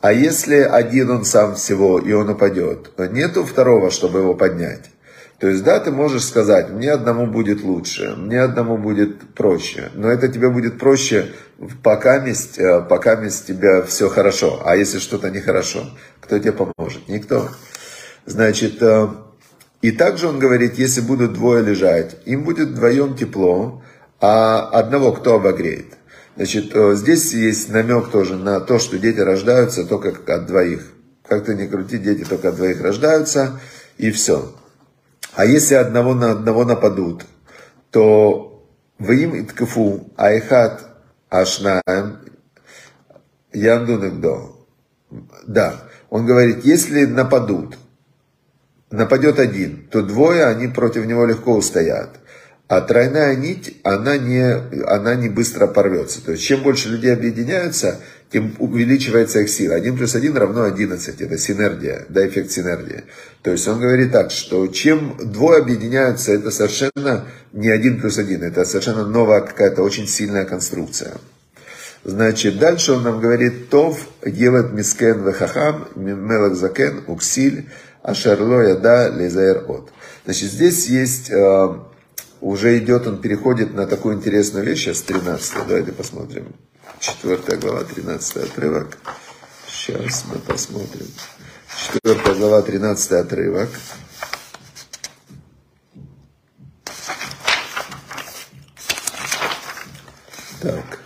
а 0.00 0.12
если 0.12 0.56
один 0.56 1.10
он 1.10 1.24
сам 1.24 1.56
всего, 1.56 1.98
и 1.98 2.12
он 2.12 2.28
упадет, 2.28 2.92
нету 3.10 3.44
второго, 3.44 3.90
чтобы 3.90 4.20
его 4.20 4.34
поднять. 4.34 4.90
То 5.38 5.48
есть, 5.48 5.62
да, 5.62 5.78
ты 5.78 5.92
можешь 5.92 6.24
сказать, 6.24 6.70
мне 6.70 6.90
одному 6.90 7.26
будет 7.26 7.62
лучше, 7.62 8.14
мне 8.16 8.40
одному 8.40 8.76
будет 8.76 9.34
проще. 9.34 9.90
Но 9.94 10.08
это 10.08 10.28
тебе 10.28 10.50
будет 10.50 10.80
проще, 10.80 11.32
пока 11.82 12.18
месть, 12.18 12.58
э, 12.58 12.80
пока 12.88 13.14
месть 13.14 13.46
тебя 13.46 13.82
все 13.82 14.08
хорошо. 14.08 14.60
А 14.64 14.74
если 14.74 14.98
что-то 14.98 15.30
нехорошо, 15.30 15.84
кто 16.20 16.38
тебе 16.40 16.52
поможет? 16.52 17.08
Никто. 17.08 17.50
Значит, 18.26 18.82
э, 18.82 19.08
и 19.80 19.92
также 19.92 20.26
он 20.26 20.40
говорит, 20.40 20.76
если 20.76 21.00
будут 21.00 21.34
двое 21.34 21.62
лежать, 21.62 22.16
им 22.24 22.42
будет 22.42 22.70
вдвоем 22.70 23.16
тепло, 23.16 23.84
а 24.20 24.68
одного 24.72 25.12
кто 25.12 25.36
обогреет? 25.36 25.97
Значит, 26.38 26.70
э, 26.72 26.94
здесь 26.94 27.34
есть 27.34 27.68
намек 27.68 28.10
тоже 28.12 28.36
на 28.36 28.60
то, 28.60 28.78
что 28.78 28.96
дети 28.96 29.18
рождаются 29.18 29.84
только 29.84 30.10
от 30.32 30.46
двоих. 30.46 30.92
Как-то 31.26 31.52
не 31.52 31.66
крути, 31.66 31.98
дети 31.98 32.22
только 32.22 32.50
от 32.50 32.54
двоих 32.54 32.80
рождаются, 32.80 33.60
и 33.96 34.12
все. 34.12 34.54
А 35.34 35.44
если 35.44 35.74
одного 35.74 36.14
на 36.14 36.30
одного 36.30 36.64
нападут, 36.64 37.24
то 37.90 38.64
им 39.00 39.40
иткафу 39.40 40.12
айхат 40.16 40.84
ашнаем 41.28 42.20
яндунэгдо. 43.52 44.38
Да, 45.44 45.88
он 46.08 46.24
говорит, 46.24 46.64
если 46.64 47.04
нападут, 47.04 47.76
нападет 48.92 49.40
один, 49.40 49.88
то 49.90 50.02
двое, 50.02 50.46
они 50.46 50.68
против 50.68 51.04
него 51.04 51.26
легко 51.26 51.56
устоят. 51.56 52.20
А 52.68 52.82
тройная 52.82 53.34
нить, 53.34 53.78
она 53.82 54.18
не, 54.18 54.44
она 54.86 55.14
не 55.14 55.30
быстро 55.30 55.66
порвется. 55.66 56.22
То 56.22 56.32
есть, 56.32 56.44
чем 56.44 56.62
больше 56.62 56.90
людей 56.90 57.14
объединяются, 57.14 57.98
тем 58.30 58.54
увеличивается 58.58 59.40
их 59.40 59.48
сила. 59.48 59.76
1 59.76 59.96
плюс 59.96 60.14
1 60.14 60.36
равно 60.36 60.64
11. 60.64 61.18
Это 61.18 61.38
синергия, 61.38 62.04
да, 62.10 62.28
эффект 62.28 62.50
синергии. 62.50 63.04
То 63.42 63.52
есть, 63.52 63.66
он 63.66 63.80
говорит 63.80 64.12
так, 64.12 64.30
что 64.30 64.66
чем 64.66 65.16
двое 65.18 65.62
объединяются, 65.62 66.32
это 66.32 66.50
совершенно 66.50 67.24
не 67.54 67.70
1 67.70 68.02
плюс 68.02 68.18
1. 68.18 68.42
Это 68.42 68.66
совершенно 68.66 69.06
новая 69.06 69.40
какая-то 69.40 69.82
очень 69.82 70.06
сильная 70.06 70.44
конструкция. 70.44 71.14
Значит, 72.04 72.58
дальше 72.58 72.92
он 72.92 73.02
нам 73.02 73.18
говорит, 73.20 73.70
Тов 73.70 73.98
елет 74.24 74.74
мискен 74.74 75.24
вехахам, 75.24 75.88
мелах 75.96 76.54
закен, 76.54 77.02
уксиль, 77.06 77.70
ашерло 78.02 78.60
яда 78.60 79.08
лезаэр 79.08 79.64
от. 79.68 79.90
Значит, 80.24 80.50
здесь 80.50 80.86
есть 80.86 81.30
э, 81.30 81.68
уже 82.40 82.78
идет, 82.78 83.06
он 83.06 83.20
переходит 83.20 83.74
на 83.74 83.86
такую 83.86 84.16
интересную 84.16 84.64
вещь, 84.64 84.84
сейчас 84.84 85.02
13 85.02 85.66
давайте 85.66 85.92
посмотрим. 85.92 86.54
4 87.00 87.58
глава, 87.58 87.84
13 87.84 88.36
отрывок. 88.36 88.98
Сейчас 89.66 90.24
мы 90.32 90.38
посмотрим. 90.38 91.06
4 92.02 92.34
глава, 92.34 92.62
13 92.62 93.12
отрывок. 93.12 93.68
Так. 100.60 100.98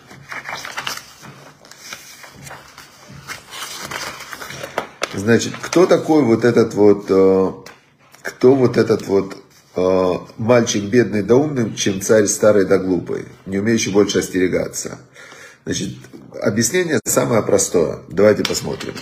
Значит, 5.15 5.55
кто 5.61 5.87
такой 5.87 6.23
вот 6.23 6.45
этот 6.45 6.75
вот, 6.75 7.07
э, 7.11 7.53
кто 8.23 8.55
вот 8.55 8.77
этот 8.79 9.07
вот 9.07 9.42
мальчик 9.75 10.85
бедный 10.85 11.23
да 11.23 11.37
умным, 11.37 11.75
чем 11.75 12.01
царь 12.01 12.27
старый 12.27 12.67
да 12.67 12.79
глупый, 12.79 13.25
не 13.47 13.59
умеющий 13.59 13.93
больше 13.93 14.19
остерегаться. 14.19 14.99
Значит, 15.65 15.91
объяснение 16.43 17.01
самое 17.05 17.43
простое. 17.43 18.01
Давайте 18.09 18.43
посмотрим. 18.43 18.95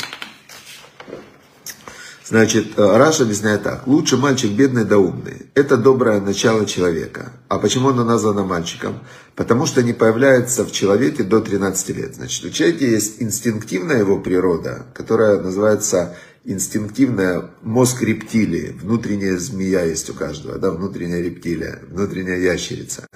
Значит, 2.30 2.78
э, 2.78 2.96
Раш 2.96 3.20
объясняет 3.20 3.64
так. 3.64 3.88
Лучше 3.88 4.16
мальчик 4.16 4.52
бедный 4.52 4.84
да 4.84 4.98
умный. 4.98 5.46
Это 5.56 5.76
доброе 5.76 6.20
начало 6.20 6.64
человека. 6.64 7.32
А 7.48 7.58
почему 7.58 7.88
оно 7.88 8.04
названо 8.04 8.44
мальчиком? 8.44 9.00
Потому 9.34 9.66
что 9.66 9.82
не 9.82 9.92
появляется 9.94 10.64
в 10.64 10.70
человеке 10.70 11.24
до 11.24 11.40
13 11.40 11.88
лет. 11.88 12.14
Значит, 12.14 12.44
у 12.44 12.50
человека 12.50 12.84
есть 12.84 13.20
инстинктивная 13.20 13.98
его 13.98 14.20
природа, 14.20 14.86
которая 14.94 15.40
называется 15.40 16.16
инстинктивная 16.44 17.50
мозг 17.62 18.02
рептилии, 18.02 18.74
внутренняя 18.80 19.36
змея 19.36 19.84
есть 19.84 20.08
у 20.10 20.14
каждого, 20.14 20.58
да, 20.58 20.70
внутренняя 20.70 21.20
рептилия, 21.20 21.80
внутренняя 21.90 22.38
ящерица. 22.38 23.06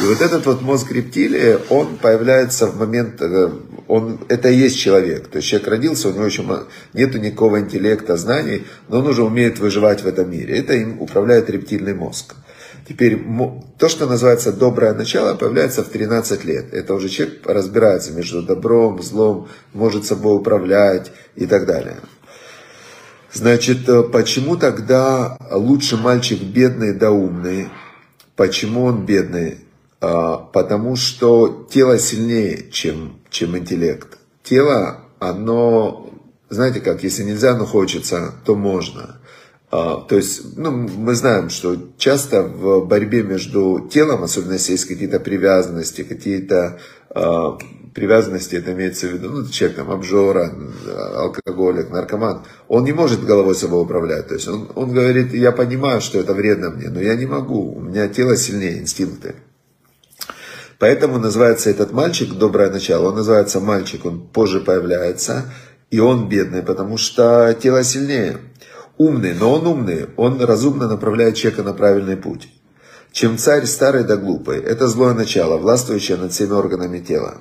И 0.00 0.04
вот 0.04 0.20
этот 0.20 0.46
вот 0.46 0.62
мозг 0.62 0.90
рептилии, 0.92 1.58
он 1.68 1.96
появляется 1.96 2.66
в 2.66 2.78
момент, 2.78 3.20
э, 3.20 3.50
он, 3.88 4.20
это 4.28 4.48
и 4.48 4.56
есть 4.56 4.78
человек. 4.78 5.28
То 5.28 5.36
есть 5.36 5.48
человек 5.48 5.68
родился, 5.68 6.08
у 6.08 6.12
него 6.12 6.24
еще 6.24 6.44
нету 6.94 7.18
никакого 7.18 7.60
интеллекта, 7.60 8.16
знаний, 8.16 8.66
но 8.88 9.00
он 9.00 9.08
уже 9.08 9.24
умеет 9.24 9.58
выживать 9.58 10.02
в 10.02 10.06
этом 10.06 10.30
мире. 10.30 10.58
Это 10.58 10.74
им 10.74 11.02
управляет 11.02 11.50
рептильный 11.50 11.94
мозг. 11.94 12.34
Теперь 12.88 13.22
то, 13.78 13.88
что 13.88 14.06
называется 14.06 14.52
доброе 14.52 14.94
начало, 14.94 15.34
появляется 15.34 15.82
в 15.82 15.88
13 15.88 16.44
лет. 16.44 16.72
Это 16.72 16.94
уже 16.94 17.08
человек 17.08 17.46
разбирается 17.46 18.12
между 18.12 18.42
добром, 18.42 19.02
злом, 19.02 19.48
может 19.74 20.06
собой 20.06 20.36
управлять 20.36 21.12
и 21.36 21.46
так 21.46 21.66
далее. 21.66 21.96
Значит, 23.32 23.88
э, 23.88 24.02
почему 24.02 24.56
тогда 24.56 25.36
лучше 25.50 25.96
мальчик 25.96 26.42
бедный 26.42 26.92
да 26.92 27.10
умный? 27.10 27.68
Почему 28.36 28.84
он 28.84 29.04
бедный? 29.04 29.58
А, 30.00 30.38
потому 30.38 30.96
что 30.96 31.68
тело 31.70 31.98
сильнее, 31.98 32.70
чем, 32.70 33.20
чем 33.28 33.56
интеллект. 33.56 34.18
Тело, 34.42 35.02
оно, 35.18 36.10
знаете 36.48 36.80
как, 36.80 37.04
если 37.04 37.22
нельзя, 37.22 37.54
но 37.54 37.66
хочется, 37.66 38.32
то 38.44 38.54
можно. 38.54 39.20
А, 39.70 40.00
то 40.00 40.16
есть, 40.16 40.56
ну, 40.56 40.70
мы 40.70 41.14
знаем, 41.14 41.50
что 41.50 41.76
часто 41.98 42.42
в 42.42 42.86
борьбе 42.86 43.22
между 43.22 43.88
телом, 43.92 44.22
особенно 44.22 44.54
если 44.54 44.72
есть 44.72 44.86
какие-то 44.86 45.20
привязанности, 45.20 46.02
какие-то 46.02 46.80
а, 47.10 47.58
привязанности, 47.94 48.56
это 48.56 48.72
имеется 48.72 49.08
в 49.08 49.12
виду, 49.12 49.30
ну, 49.30 49.48
человек 49.48 49.76
там 49.78 49.90
обжора, 49.90 50.52
алкоголик, 51.14 51.90
наркоман, 51.90 52.44
он 52.68 52.84
не 52.84 52.92
может 52.92 53.24
головой 53.24 53.54
собой 53.54 53.82
управлять. 53.82 54.28
То 54.28 54.34
есть 54.34 54.48
он, 54.48 54.70
он 54.74 54.92
говорит, 54.92 55.34
я 55.34 55.52
понимаю, 55.52 56.00
что 56.00 56.18
это 56.18 56.34
вредно 56.34 56.70
мне, 56.70 56.88
но 56.88 57.00
я 57.00 57.14
не 57.14 57.26
могу, 57.26 57.74
у 57.74 57.80
меня 57.80 58.08
тело 58.08 58.36
сильнее, 58.36 58.78
инстинкты. 58.78 59.34
Поэтому 60.78 61.18
называется 61.18 61.68
этот 61.68 61.92
мальчик, 61.92 62.32
доброе 62.32 62.70
начало, 62.70 63.08
он 63.08 63.16
называется 63.16 63.60
мальчик, 63.60 64.06
он 64.06 64.20
позже 64.20 64.60
появляется, 64.60 65.52
и 65.90 66.00
он 66.00 66.28
бедный, 66.28 66.62
потому 66.62 66.96
что 66.96 67.54
тело 67.60 67.82
сильнее. 67.84 68.38
Умный, 68.96 69.34
но 69.34 69.52
он 69.52 69.66
умный, 69.66 70.06
он 70.16 70.40
разумно 70.42 70.86
направляет 70.88 71.36
человека 71.36 71.62
на 71.62 71.72
правильный 71.72 72.16
путь. 72.16 72.48
Чем 73.12 73.38
царь 73.38 73.66
старый 73.66 74.04
да 74.04 74.16
глупый, 74.16 74.60
это 74.60 74.86
злое 74.86 75.14
начало, 75.14 75.58
властвующее 75.58 76.16
над 76.16 76.32
всеми 76.32 76.52
органами 76.52 77.00
тела 77.00 77.40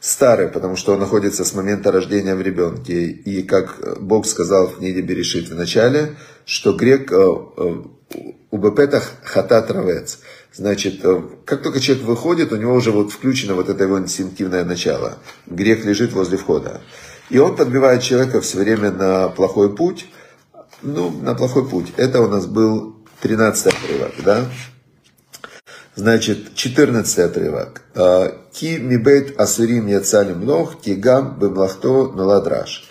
старый, 0.00 0.48
потому 0.48 0.76
что 0.76 0.92
он 0.92 1.00
находится 1.00 1.44
с 1.44 1.54
момента 1.54 1.92
рождения 1.92 2.34
в 2.34 2.42
ребенке. 2.42 3.06
И 3.06 3.42
как 3.42 4.00
Бог 4.00 4.26
сказал 4.26 4.68
в 4.68 4.78
книге 4.78 5.02
Берешит 5.02 5.48
в 5.48 5.54
начале, 5.54 6.16
что 6.44 6.72
грек 6.72 7.10
э, 7.12 7.16
э, 7.16 7.74
у 8.50 8.58
бепетах 8.58 9.12
хатат 9.24 9.70
равец. 9.70 10.20
Значит, 10.52 11.04
э, 11.04 11.22
как 11.44 11.62
только 11.62 11.80
человек 11.80 12.04
выходит, 12.06 12.52
у 12.52 12.56
него 12.56 12.74
уже 12.74 12.90
вот 12.90 13.12
включено 13.12 13.54
вот 13.54 13.68
это 13.68 13.84
его 13.84 13.98
инстинктивное 13.98 14.64
начало. 14.64 15.18
Грех 15.46 15.84
лежит 15.84 16.12
возле 16.12 16.38
входа. 16.38 16.80
И 17.28 17.38
он 17.38 17.56
подбивает 17.56 18.02
человека 18.02 18.40
все 18.40 18.58
время 18.58 18.90
на 18.90 19.28
плохой 19.28 19.74
путь. 19.74 20.06
Ну, 20.82 21.10
на 21.10 21.34
плохой 21.34 21.68
путь. 21.68 21.92
Это 21.96 22.20
у 22.20 22.28
нас 22.28 22.46
был 22.46 22.96
13 23.20 23.66
отрывок, 23.66 24.12
да? 24.24 24.46
Значит, 25.96 26.54
14 26.54 27.18
отрывок. 27.20 27.80
А, 27.94 28.30
ки 28.52 28.76
мибейт 28.76 29.40
асурим 29.40 29.86
яцалим 29.86 30.44
нох, 30.44 30.82
тигам 30.82 31.38
бемлахто 31.38 32.12
наладраш. 32.12 32.84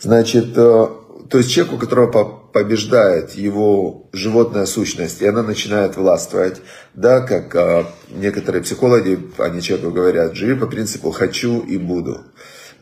Значит, 0.00 0.56
э, 0.56 0.86
то 1.30 1.38
есть 1.38 1.52
человек, 1.52 1.74
у 1.74 1.78
которого 1.78 2.40
побеждает 2.52 3.34
его 3.34 4.08
животная 4.12 4.66
сущность, 4.66 5.22
и 5.22 5.28
она 5.28 5.44
начинает 5.44 5.96
властвовать, 5.96 6.60
да, 6.94 7.20
как 7.20 7.54
а, 7.54 7.86
некоторые 8.08 8.64
психологи, 8.64 9.30
они 9.38 9.62
человеку 9.62 9.92
говорят, 9.92 10.34
живи 10.34 10.56
по 10.56 10.66
принципу 10.66 11.12
«хочу 11.12 11.60
и 11.60 11.78
буду». 11.78 12.24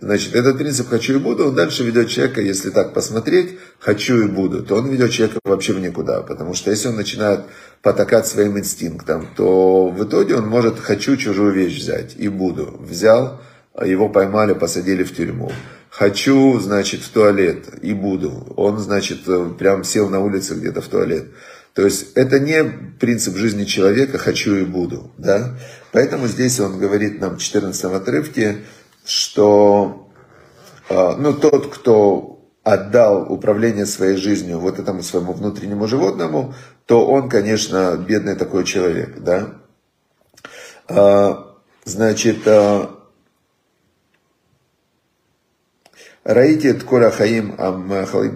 Значит, 0.01 0.37
этот 0.37 0.59
принцип 0.59 0.89
«хочу 0.89 1.17
и 1.17 1.19
буду», 1.19 1.49
он 1.49 1.55
дальше 1.57 1.83
ведет 1.83 2.09
человека, 2.09 2.41
если 2.41 2.71
так 2.71 2.95
посмотреть, 2.95 3.59
«хочу 3.81 4.23
и 4.23 4.29
буду», 4.29 4.63
то 4.63 4.77
он 4.77 4.89
ведет 4.89 5.11
человека 5.11 5.41
вообще 5.45 5.73
в 5.73 5.81
никуда. 5.81 6.23
Потому 6.23 6.55
что 6.55 6.71
если 6.71 6.89
он 6.89 6.97
начинает 6.97 7.41
потакать 7.83 8.27
своим 8.27 8.59
инстинктам, 8.59 9.29
то 9.37 9.89
в 9.89 10.05
итоге 10.05 10.37
он 10.37 10.47
может 10.47 10.79
«хочу 10.79 11.17
чужую 11.17 11.53
вещь 11.53 11.79
взять» 11.79 12.15
и 12.17 12.29
«буду». 12.29 12.77
Взял, 12.81 13.41
его 13.85 14.09
поймали, 14.09 14.53
посадили 14.53 15.03
в 15.03 15.15
тюрьму. 15.15 15.51
Хочу, 15.91 16.61
значит, 16.61 17.01
в 17.01 17.09
туалет 17.11 17.65
и 17.83 17.93
буду. 17.93 18.53
Он, 18.57 18.79
значит, 18.79 19.21
прям 19.59 19.83
сел 19.83 20.09
на 20.09 20.21
улице 20.21 20.55
где-то 20.55 20.81
в 20.81 20.87
туалет. 20.87 21.27
То 21.75 21.85
есть 21.85 22.13
это 22.15 22.39
не 22.41 22.65
принцип 22.99 23.37
жизни 23.37 23.65
человека 23.65 24.19
«хочу 24.19 24.55
и 24.57 24.65
буду». 24.65 25.13
Да? 25.19 25.57
Поэтому 25.93 26.27
здесь 26.27 26.61
он 26.61 26.79
говорит 26.79 27.21
нам 27.21 27.37
в 27.37 27.41
14 27.41 27.85
отрывке, 27.85 28.59
что 29.09 30.11
а, 30.91 31.17
ну, 31.17 31.33
тот, 31.33 31.75
кто 31.75 32.41
отдал 32.63 33.33
управление 33.33 33.87
своей 33.87 34.17
жизнью 34.17 34.59
вот 34.59 34.79
этому 34.79 35.03
своему 35.03 35.33
внутреннему 35.33 35.87
животному, 35.87 36.55
то 36.85 37.07
он, 37.07 37.31
конечно, 37.31 37.97
бедный 37.97 38.37
такой 38.37 38.65
человек, 38.65 39.19
да. 39.21 39.55
А, 40.89 41.57
значит, 41.85 42.47
а, 42.47 42.91
Раити 46.25 46.75
Коля 46.81 47.11
Хаим 47.11 47.55
Ам 47.57 47.89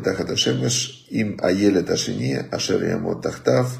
Тахаташемеш 0.02 1.06
им 1.10 1.38
Аеле 1.42 1.82
Ташини 1.82 2.48
Ашер 2.50 2.80
Тахтав. 3.20 3.78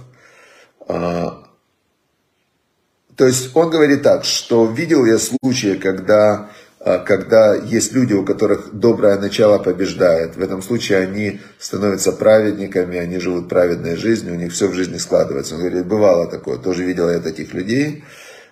То 3.16 3.26
есть 3.26 3.55
он 3.55 3.70
говорит 3.70 4.02
так, 4.02 4.24
что 4.24 4.66
видел 4.66 5.05
я 5.07 5.18
случаи, 5.18 5.76
когда 5.76 6.50
когда 6.85 7.55
есть 7.55 7.92
люди, 7.92 8.12
у 8.12 8.25
которых 8.25 8.73
доброе 8.73 9.18
начало 9.18 9.59
побеждает. 9.59 10.37
В 10.37 10.42
этом 10.42 10.62
случае 10.62 10.99
они 10.99 11.40
становятся 11.59 12.12
праведниками, 12.12 12.99
они 12.99 13.18
живут 13.18 13.49
праведной 13.49 13.97
жизнью, 13.97 14.35
у 14.35 14.38
них 14.38 14.53
все 14.53 14.66
в 14.66 14.75
жизни 14.75 14.97
складывается. 14.97 15.55
Он 15.55 15.61
говорит, 15.61 15.87
бывало 15.87 16.29
такое, 16.29 16.59
тоже 16.59 16.85
видел 16.85 17.09
я 17.09 17.21
таких 17.21 17.55
людей. 17.55 18.05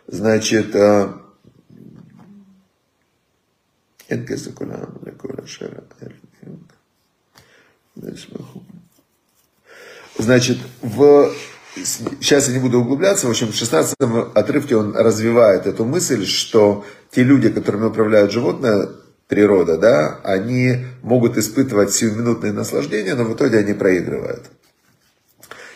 Значит, 0.07 0.77
а, 0.77 1.21
Значит, 10.19 10.59
в 10.83 11.33
сейчас 11.77 12.49
я 12.49 12.55
не 12.55 12.61
буду 12.61 12.81
углубляться, 12.81 13.27
в 13.27 13.31
общем, 13.31 13.53
в 13.53 13.55
16 13.55 13.97
отрывке 14.35 14.77
он 14.77 14.97
развивает 14.97 15.67
эту 15.67 15.85
мысль, 15.85 16.27
что 16.27 16.85
те 17.11 17.23
люди, 17.23 17.49
которыми 17.49 17.87
управляют 17.87 18.33
животное, 18.33 18.89
природа, 19.31 19.79
да, 19.79 20.21
они 20.25 20.85
могут 21.03 21.39
испытывать 21.39 21.93
сиюминутные 21.95 22.53
наслаждения, 22.53 23.15
но 23.15 23.25
в 23.25 23.35
итоге 23.35 23.59
они 23.59 23.73
проигрывают. 23.73 24.47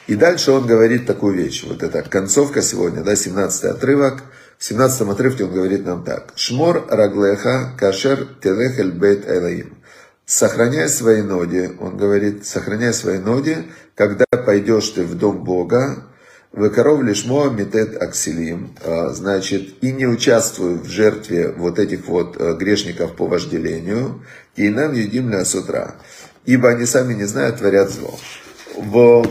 И 0.09 0.17
дальше 0.17 0.51
он 0.51 0.67
говорит 0.67 1.07
такую 1.07 1.37
вещь, 1.37 1.65
вот 1.65 1.83
эта 1.83 2.03
концовка 2.03 2.61
сегодня, 2.61 3.03
да, 3.03 3.17
17 3.17 3.65
отрывок, 3.65 4.25
в 4.59 4.65
17 4.65 5.09
отрывке 5.09 5.45
он 5.45 5.53
говорит 5.53 5.87
нам 5.87 6.05
так. 6.05 6.33
Шмор 6.37 6.87
раглеха 6.89 7.73
кашер 7.79 8.27
телехель 8.43 8.93
бейт 8.93 9.29
элаим. 9.29 9.79
Сохраняй 10.27 10.89
свои 10.89 11.21
ноги, 11.21 11.71
он 11.79 11.99
говорит, 11.99 12.47
сохраняй 12.47 12.95
свои 12.95 13.19
ноги, 13.19 13.71
когда 13.95 14.25
пойдешь 14.25 14.89
ты 14.91 15.05
в 15.05 15.17
дом 15.17 15.45
Бога, 15.45 16.05
Векоров 16.53 17.03
лишмо 17.03 17.51
метет 17.51 18.01
акселим, 18.01 18.75
а, 18.85 19.11
значит, 19.11 19.83
и 19.83 19.93
не 19.93 20.07
участвуй 20.07 20.79
в 20.79 20.87
жертве 20.87 21.49
вот 21.49 21.79
этих 21.79 22.07
вот 22.07 22.37
а, 22.39 22.55
грешников 22.55 23.17
по 23.17 23.27
вожделению, 23.27 24.25
и 24.57 24.69
нам 24.71 24.95
едим 24.95 25.33
с 25.33 25.55
утра, 25.55 25.97
ибо 26.47 26.71
они 26.71 26.87
сами 26.87 27.13
не 27.15 27.25
знают, 27.25 27.59
творят 27.59 27.91
зло. 27.91 28.19
В 28.77 29.27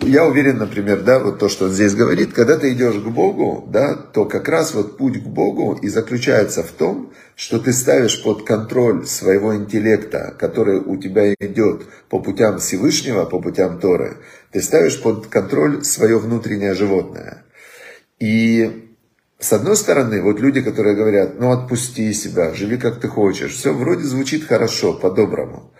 я 0.00 0.24
уверен, 0.24 0.58
например, 0.58 1.02
да, 1.02 1.18
вот 1.18 1.38
то, 1.38 1.48
что 1.48 1.66
он 1.66 1.72
здесь 1.72 1.94
говорит, 1.94 2.32
когда 2.32 2.56
ты 2.56 2.72
идешь 2.72 2.96
к 2.96 3.06
Богу, 3.06 3.66
да, 3.70 3.94
то 3.94 4.24
как 4.24 4.48
раз 4.48 4.74
вот 4.74 4.98
путь 4.98 5.22
к 5.22 5.26
Богу 5.26 5.78
и 5.80 5.88
заключается 5.88 6.62
в 6.62 6.70
том, 6.72 7.12
что 7.36 7.58
ты 7.58 7.72
ставишь 7.72 8.22
под 8.22 8.44
контроль 8.44 9.06
своего 9.06 9.54
интеллекта, 9.56 10.34
который 10.38 10.78
у 10.78 10.96
тебя 10.96 11.34
идет 11.34 11.86
по 12.08 12.20
путям 12.20 12.58
Всевышнего, 12.58 13.24
по 13.24 13.40
путям 13.40 13.78
Торы, 13.78 14.18
ты 14.52 14.62
ставишь 14.62 15.00
под 15.00 15.26
контроль 15.28 15.84
свое 15.84 16.18
внутреннее 16.18 16.74
животное. 16.74 17.44
И 18.18 18.84
с 19.38 19.52
одной 19.52 19.76
стороны, 19.76 20.22
вот 20.22 20.40
люди, 20.40 20.62
которые 20.62 20.96
говорят, 20.96 21.38
ну 21.38 21.50
отпусти 21.50 22.12
себя, 22.12 22.54
живи 22.54 22.78
как 22.78 23.00
ты 23.00 23.08
хочешь, 23.08 23.52
все 23.52 23.72
вроде 23.74 24.04
звучит 24.04 24.44
хорошо, 24.44 24.94
по-доброму. 24.94 25.73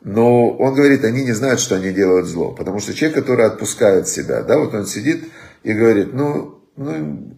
Но 0.00 0.50
он 0.50 0.74
говорит, 0.74 1.04
они 1.04 1.24
не 1.24 1.32
знают, 1.32 1.60
что 1.60 1.76
они 1.76 1.90
делают 1.90 2.26
зло. 2.26 2.52
Потому 2.52 2.78
что 2.78 2.94
человек, 2.94 3.18
который 3.18 3.46
отпускает 3.46 4.08
себя, 4.08 4.42
да, 4.42 4.58
вот 4.58 4.74
он 4.74 4.86
сидит 4.86 5.24
и 5.64 5.72
говорит, 5.72 6.14
ну, 6.14 6.60
ну, 6.76 7.34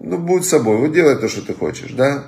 ну 0.00 0.18
будь 0.18 0.46
собой, 0.46 0.78
вот 0.78 0.92
делай 0.92 1.16
то, 1.16 1.28
что 1.28 1.42
ты 1.42 1.54
хочешь, 1.54 1.92
да. 1.92 2.24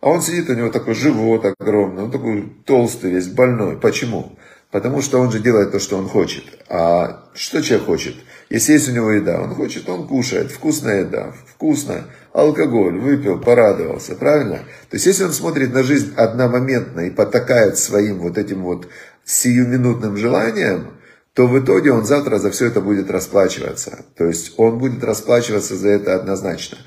А 0.00 0.10
он 0.10 0.22
сидит, 0.22 0.50
у 0.50 0.54
него 0.54 0.70
такой 0.70 0.94
живот 0.94 1.44
огромный, 1.46 2.04
он 2.04 2.10
такой 2.10 2.52
толстый 2.64 3.10
весь, 3.10 3.26
больной. 3.26 3.78
Почему? 3.80 4.36
Потому 4.70 5.02
что 5.02 5.20
он 5.20 5.30
же 5.30 5.40
делает 5.40 5.72
то, 5.72 5.78
что 5.78 5.96
он 5.96 6.08
хочет. 6.08 6.44
А 6.68 7.30
что 7.34 7.62
человек 7.62 7.86
хочет? 7.86 8.14
Если 8.50 8.72
есть 8.72 8.88
у 8.88 8.92
него 8.92 9.10
еда, 9.12 9.40
он 9.40 9.54
хочет, 9.54 9.88
он 9.88 10.06
кушает. 10.06 10.50
Вкусная 10.50 11.00
еда, 11.02 11.32
вкусно. 11.46 12.04
Алкоголь, 12.32 12.98
выпил, 12.98 13.40
порадовался, 13.40 14.16
правильно? 14.16 14.56
То 14.90 14.96
есть, 14.96 15.06
если 15.06 15.24
он 15.24 15.32
смотрит 15.32 15.72
на 15.72 15.84
жизнь 15.84 16.12
одномоментно 16.16 17.00
и 17.00 17.10
потакает 17.10 17.78
своим 17.78 18.18
вот 18.18 18.36
этим 18.36 18.62
вот 18.62 18.88
сиюминутным 19.24 20.16
желанием, 20.16 20.94
то 21.34 21.46
в 21.46 21.58
итоге 21.58 21.92
он 21.92 22.04
завтра 22.04 22.38
за 22.38 22.50
все 22.50 22.66
это 22.66 22.80
будет 22.80 23.10
расплачиваться. 23.10 24.04
То 24.16 24.24
есть 24.24 24.54
он 24.56 24.78
будет 24.78 25.02
расплачиваться 25.02 25.74
за 25.76 25.88
это 25.90 26.14
однозначно. 26.14 26.78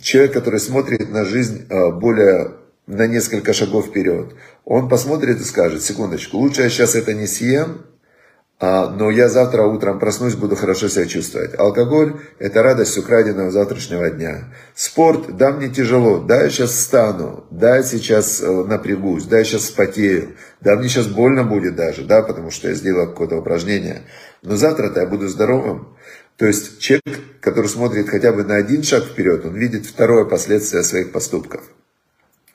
Человек, 0.00 0.32
который 0.32 0.60
смотрит 0.60 1.10
на 1.10 1.24
жизнь 1.24 1.66
э, 1.68 1.92
более 1.92 2.54
на 2.86 3.06
несколько 3.06 3.52
шагов 3.52 3.88
вперед, 3.88 4.34
он 4.64 4.88
посмотрит 4.88 5.40
и 5.40 5.44
скажет, 5.44 5.82
секундочку, 5.82 6.38
лучше 6.38 6.62
я 6.62 6.70
сейчас 6.70 6.94
это 6.94 7.12
не 7.12 7.26
съем, 7.26 7.82
но 8.60 9.10
я 9.10 9.28
завтра 9.28 9.62
утром 9.62 10.00
проснусь, 10.00 10.34
буду 10.34 10.56
хорошо 10.56 10.88
себя 10.88 11.06
чувствовать. 11.06 11.56
Алкоголь– 11.56 12.20
это 12.40 12.62
радость 12.62 12.98
украденного 12.98 13.52
завтрашнего 13.52 14.10
дня. 14.10 14.52
Спорт– 14.74 15.36
да, 15.36 15.52
мне 15.52 15.68
тяжело, 15.68 16.18
да, 16.18 16.42
я 16.42 16.50
сейчас 16.50 16.70
встану, 16.70 17.44
да, 17.50 17.76
я 17.76 17.82
сейчас 17.84 18.40
э, 18.42 18.50
напрягусь, 18.64 19.24
да, 19.24 19.38
я 19.38 19.44
сейчас 19.44 19.66
спотею, 19.66 20.34
да, 20.60 20.74
мне 20.74 20.88
сейчас 20.88 21.06
больно 21.06 21.44
будет 21.44 21.76
даже, 21.76 22.02
да, 22.02 22.22
потому 22.22 22.50
что 22.50 22.68
я 22.68 22.74
сделал 22.74 23.06
какое-то 23.06 23.36
упражнение. 23.36 24.02
Но 24.42 24.56
завтра-то 24.56 25.00
я 25.00 25.06
буду 25.06 25.28
здоровым. 25.28 25.96
То 26.36 26.46
есть 26.46 26.80
человек, 26.80 27.20
который 27.40 27.68
смотрит 27.68 28.08
хотя 28.08 28.32
бы 28.32 28.42
на 28.42 28.56
один 28.56 28.82
шаг 28.82 29.04
вперед, 29.04 29.44
он 29.44 29.54
видит 29.54 29.86
второе 29.86 30.24
последствие 30.24 30.82
своих 30.82 31.12
поступков. 31.12 31.62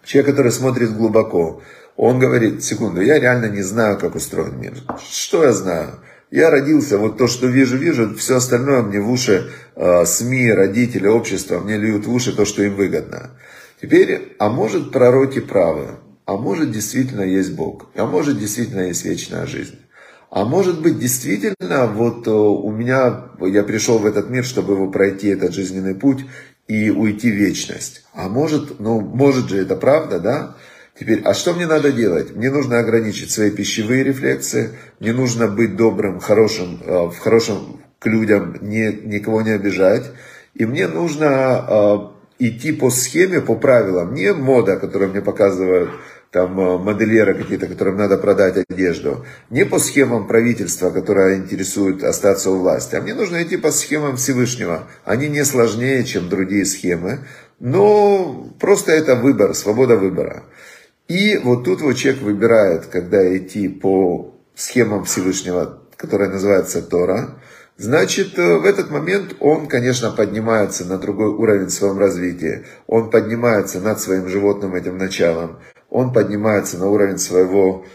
Человек, 0.04 0.32
который 0.32 0.52
смотрит 0.52 0.96
глубоко, 0.96 1.62
он 1.96 2.20
говорит, 2.20 2.64
секунду, 2.64 3.02
я 3.02 3.20
реально 3.20 3.50
не 3.50 3.62
знаю, 3.62 3.98
как 3.98 4.16
устроен 4.16 4.60
мир. 4.60 4.74
Что 5.12 5.44
я 5.44 5.54
знаю? 5.54 6.00
Я 6.32 6.50
родился, 6.50 6.98
вот 6.98 7.18
то, 7.18 7.28
что 7.28 7.46
вижу, 7.46 7.78
вижу, 7.78 8.16
все 8.16 8.38
остальное 8.38 8.82
мне 8.82 9.00
в 9.00 9.10
уши 9.12 9.52
э, 9.76 10.06
СМИ, 10.06 10.52
родители, 10.52 11.08
общество, 11.08 11.60
мне 11.60 11.78
льют 11.78 12.08
в 12.08 12.14
уши 12.14 12.36
то, 12.36 12.46
что 12.46 12.64
им 12.64 12.76
выгодно. 12.76 13.32
Теперь, 13.80 14.36
а 14.40 14.50
может 14.50 14.92
пророки 14.92 15.40
правы, 15.40 15.90
а 16.26 16.36
может 16.36 16.72
действительно 16.72 17.22
есть 17.22 17.54
Бог, 17.54 17.88
а 17.96 18.08
может 18.08 18.40
действительно 18.40 18.88
есть 18.88 19.06
вечная 19.06 19.46
жизнь. 19.46 19.78
А 20.32 20.46
может 20.46 20.82
быть, 20.82 20.98
действительно, 20.98 21.86
вот 21.86 22.26
э, 22.26 22.32
у 22.32 22.72
меня, 22.72 23.26
я 23.40 23.62
пришел 23.62 24.00
в 24.00 24.06
этот 24.08 24.32
мир, 24.32 24.44
чтобы 24.44 24.74
его 24.74 24.90
пройти, 24.90 25.28
этот 25.28 25.54
жизненный 25.54 25.94
путь, 25.94 26.26
и 26.68 26.90
уйти 26.90 27.30
в 27.30 27.36
вечность. 27.36 28.04
А 28.16 28.30
может, 28.30 28.80
ну, 28.80 29.00
может 29.02 29.50
же 29.50 29.58
это 29.58 29.76
правда, 29.76 30.20
да? 30.20 30.56
Теперь, 31.00 31.22
а 31.24 31.34
что 31.34 31.54
мне 31.54 31.66
надо 31.66 31.92
делать? 31.92 32.36
Мне 32.36 32.52
нужно 32.52 32.80
ограничить 32.80 33.32
свои 33.32 33.50
пищевые 33.50 34.04
рефлексы, 34.04 34.72
мне 35.00 35.12
нужно 35.12 35.48
быть 35.48 35.76
добрым, 35.76 36.20
хорошим, 36.20 36.80
э, 36.86 37.08
в 37.08 37.18
хорошем 37.18 37.82
к 38.00 38.06
людям, 38.06 38.58
не, 38.62 38.92
никого 38.92 39.42
не 39.42 39.52
обижать. 39.52 40.12
И 40.54 40.66
мне 40.66 40.88
нужно 40.88 42.14
э, 42.40 42.48
идти 42.48 42.74
по 42.74 42.92
схеме, 42.92 43.42
по 43.42 43.56
правилам. 43.56 44.14
Не 44.14 44.34
мода, 44.34 44.76
которую 44.78 45.12
мне 45.12 45.22
показывают 45.22 45.90
там 46.30 46.60
э, 46.60 46.78
модельеры 46.78 47.34
какие-то, 47.34 47.68
которым 47.68 47.98
надо 47.98 48.18
продать 48.18 48.64
одежду. 48.70 49.26
Не 49.50 49.66
по 49.66 49.80
схемам 49.80 50.28
правительства, 50.28 50.90
которое 50.92 51.38
интересует 51.38 52.04
остаться 52.04 52.52
у 52.52 52.60
власти. 52.60 52.96
А 52.96 53.02
мне 53.02 53.14
нужно 53.14 53.42
идти 53.42 53.58
по 53.58 53.72
схемам 53.72 54.18
Всевышнего. 54.18 54.88
Они 55.06 55.28
не 55.28 55.46
сложнее, 55.46 56.04
чем 56.04 56.30
другие 56.30 56.66
схемы. 56.66 57.20
Но 57.60 58.54
просто 58.60 58.92
это 58.92 59.16
выбор, 59.16 59.56
свобода 59.56 59.96
выбора. 59.96 60.44
И 61.08 61.38
вот 61.38 61.66
тут 61.66 61.82
вот 61.82 61.94
человек 61.94 62.22
выбирает, 62.22 62.86
когда 62.86 63.36
идти 63.38 63.68
по 63.68 64.34
схемам 64.56 65.04
Всевышнего, 65.04 65.80
которая 65.98 66.30
называется 66.30 66.82
Тора, 66.82 67.39
значит, 67.78 68.38
э, 68.38 68.58
в 68.58 68.66
этот 68.66 68.89
момент 68.89 69.36
он, 69.39 69.68
конечно, 69.68 70.12
поднимается 70.12 70.86
на 70.86 70.98
другой 70.98 71.30
уровень 71.30 71.68
в 71.68 71.74
своем 71.74 71.98
развитии. 72.00 72.66
Он 72.88 73.10
поднимается 73.10 73.82
над 73.82 74.00
своим 74.00 74.30
животным 74.30 74.76
этим 74.76 74.98
началом. 74.98 75.60
Он 75.89 76.13
поднимается 76.13 76.78
на 76.78 76.88
уровень 76.88 77.18
своего 77.18 77.86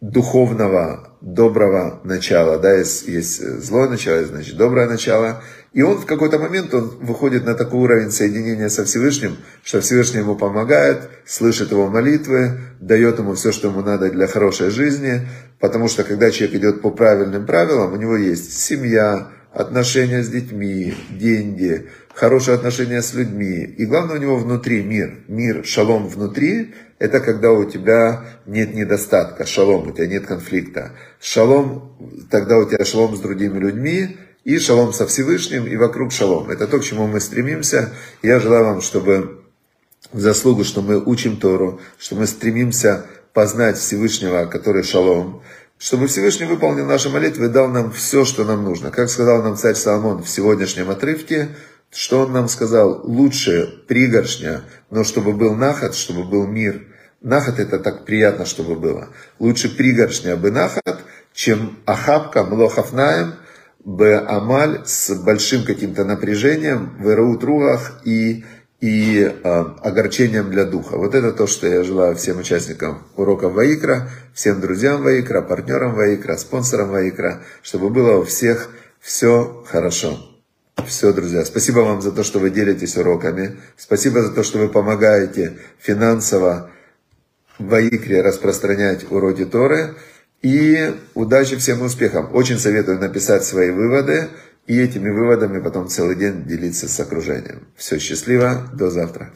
духовного, 0.00 1.16
доброго 1.20 2.00
начала. 2.04 2.58
Да, 2.58 2.74
есть, 2.74 3.08
есть 3.08 3.40
злое 3.62 3.88
начало, 3.88 4.24
значит, 4.24 4.56
доброе 4.56 4.88
начало. 4.88 5.42
И 5.72 5.82
он 5.82 5.98
в 5.98 6.06
какой-то 6.06 6.38
момент 6.38 6.72
он 6.74 6.98
выходит 7.00 7.44
на 7.44 7.54
такой 7.54 7.80
уровень 7.80 8.10
соединения 8.10 8.68
со 8.68 8.84
Всевышним, 8.84 9.36
что 9.62 9.80
Всевышний 9.80 10.20
ему 10.20 10.36
помогает, 10.36 11.08
слышит 11.26 11.70
его 11.70 11.88
молитвы, 11.88 12.60
дает 12.80 13.18
ему 13.18 13.34
все, 13.34 13.52
что 13.52 13.68
ему 13.68 13.82
надо 13.82 14.10
для 14.10 14.26
хорошей 14.26 14.70
жизни. 14.70 15.26
Потому 15.60 15.88
что 15.88 16.04
когда 16.04 16.30
человек 16.30 16.56
идет 16.56 16.82
по 16.82 16.90
правильным 16.90 17.46
правилам, 17.46 17.92
у 17.92 17.96
него 17.96 18.16
есть 18.16 18.52
семья, 18.58 19.28
отношения 19.56 20.22
с 20.22 20.28
детьми, 20.28 20.94
деньги, 21.10 21.88
хорошие 22.14 22.54
отношения 22.54 23.00
с 23.00 23.14
людьми. 23.14 23.62
И 23.78 23.86
главное 23.86 24.16
у 24.16 24.20
него 24.20 24.36
внутри 24.36 24.82
мир. 24.82 25.20
Мир, 25.28 25.64
шалом 25.64 26.08
внутри, 26.08 26.74
это 26.98 27.20
когда 27.20 27.52
у 27.52 27.64
тебя 27.64 28.24
нет 28.46 28.74
недостатка, 28.74 29.44
шалом, 29.46 29.88
у 29.88 29.92
тебя 29.92 30.06
нет 30.06 30.26
конфликта. 30.26 30.92
Шалом, 31.20 31.96
тогда 32.30 32.58
у 32.58 32.64
тебя 32.68 32.84
шалом 32.84 33.16
с 33.16 33.20
другими 33.20 33.58
людьми, 33.58 34.16
и 34.44 34.58
шалом 34.58 34.92
со 34.92 35.06
Всевышним, 35.06 35.66
и 35.66 35.76
вокруг 35.76 36.12
шалом. 36.12 36.50
Это 36.50 36.66
то, 36.66 36.78
к 36.78 36.84
чему 36.84 37.06
мы 37.06 37.20
стремимся. 37.20 37.92
Я 38.22 38.38
желаю 38.38 38.64
вам, 38.64 38.80
чтобы 38.80 39.42
в 40.12 40.20
заслугу, 40.20 40.64
что 40.64 40.82
мы 40.82 41.02
учим 41.02 41.36
Тору, 41.36 41.80
что 41.98 42.14
мы 42.14 42.26
стремимся 42.26 43.06
познать 43.32 43.76
Всевышнего, 43.76 44.46
который 44.46 44.82
шалом, 44.82 45.42
чтобы 45.78 46.06
Всевышний 46.06 46.46
выполнил 46.46 46.86
наши 46.86 47.10
молитвы 47.10 47.46
и 47.46 47.50
дал 47.50 47.68
нам 47.68 47.92
все, 47.92 48.24
что 48.24 48.44
нам 48.44 48.64
нужно. 48.64 48.90
Как 48.90 49.10
сказал 49.10 49.42
нам 49.42 49.56
царь 49.56 49.74
Соломон 49.74 50.22
в 50.22 50.28
сегодняшнем 50.28 50.90
отрывке, 50.90 51.48
Что 51.90 52.20
он 52.20 52.32
нам 52.32 52.48
сказал? 52.48 53.00
Лучше 53.04 53.82
пригоршня, 53.88 54.62
но 54.90 55.04
чтобы 55.04 55.32
был 55.32 55.54
нахат, 55.54 55.94
чтобы 55.94 56.24
был 56.24 56.46
мир. 56.46 56.86
Нахат 57.22 57.58
это 57.58 57.78
так 57.78 58.04
приятно, 58.04 58.44
чтобы 58.44 58.76
было. 58.76 59.08
Лучше 59.38 59.74
пригоршня 59.74 60.36
бы 60.36 60.50
нахат, 60.50 61.00
чем 61.32 61.78
ахапка 61.86 62.44
млохафнаем, 62.44 63.34
б 63.84 64.18
амаль 64.18 64.82
с 64.84 65.14
большим 65.14 65.64
каким-то 65.64 66.04
напряжением 66.04 66.96
в 66.98 67.14
ругах 67.14 68.00
и 68.04 68.44
и 68.80 69.20
э, 69.20 69.64
огорчением 69.82 70.50
для 70.50 70.64
духа. 70.64 70.98
Вот 70.98 71.14
это 71.14 71.32
то, 71.32 71.46
что 71.46 71.66
я 71.66 71.82
желаю 71.82 72.14
всем 72.14 72.38
участникам 72.38 73.04
урока 73.16 73.48
Ваикра, 73.48 74.10
всем 74.34 74.60
друзьям 74.60 75.02
Ваикра, 75.02 75.40
партнерам 75.40 75.94
Ваикра, 75.94 76.36
спонсорам 76.36 76.90
Ваикра, 76.90 77.42
чтобы 77.62 77.88
было 77.88 78.18
у 78.18 78.24
всех 78.24 78.68
все 79.00 79.64
хорошо. 79.66 80.35
Все, 80.84 81.12
друзья, 81.12 81.44
спасибо 81.44 81.80
вам 81.80 82.02
за 82.02 82.12
то, 82.12 82.22
что 82.22 82.38
вы 82.38 82.50
делитесь 82.50 82.96
уроками. 82.96 83.56
Спасибо 83.76 84.22
за 84.22 84.32
то, 84.32 84.42
что 84.42 84.58
вы 84.58 84.68
помогаете 84.68 85.58
финансово 85.78 86.70
в 87.58 87.68
Ваикре 87.68 88.20
распространять 88.22 89.10
уроки 89.10 89.44
Торы. 89.44 89.96
И 90.42 90.94
удачи 91.14 91.56
всем 91.56 91.82
успехам. 91.82 92.34
Очень 92.34 92.58
советую 92.58 93.00
написать 93.00 93.44
свои 93.44 93.70
выводы 93.70 94.28
и 94.66 94.78
этими 94.78 95.10
выводами 95.10 95.60
потом 95.60 95.88
целый 95.88 96.16
день 96.16 96.44
делиться 96.44 96.88
с 96.88 97.00
окружением. 97.00 97.66
Все, 97.74 97.98
счастливо, 97.98 98.68
до 98.72 98.90
завтра. 98.90 99.32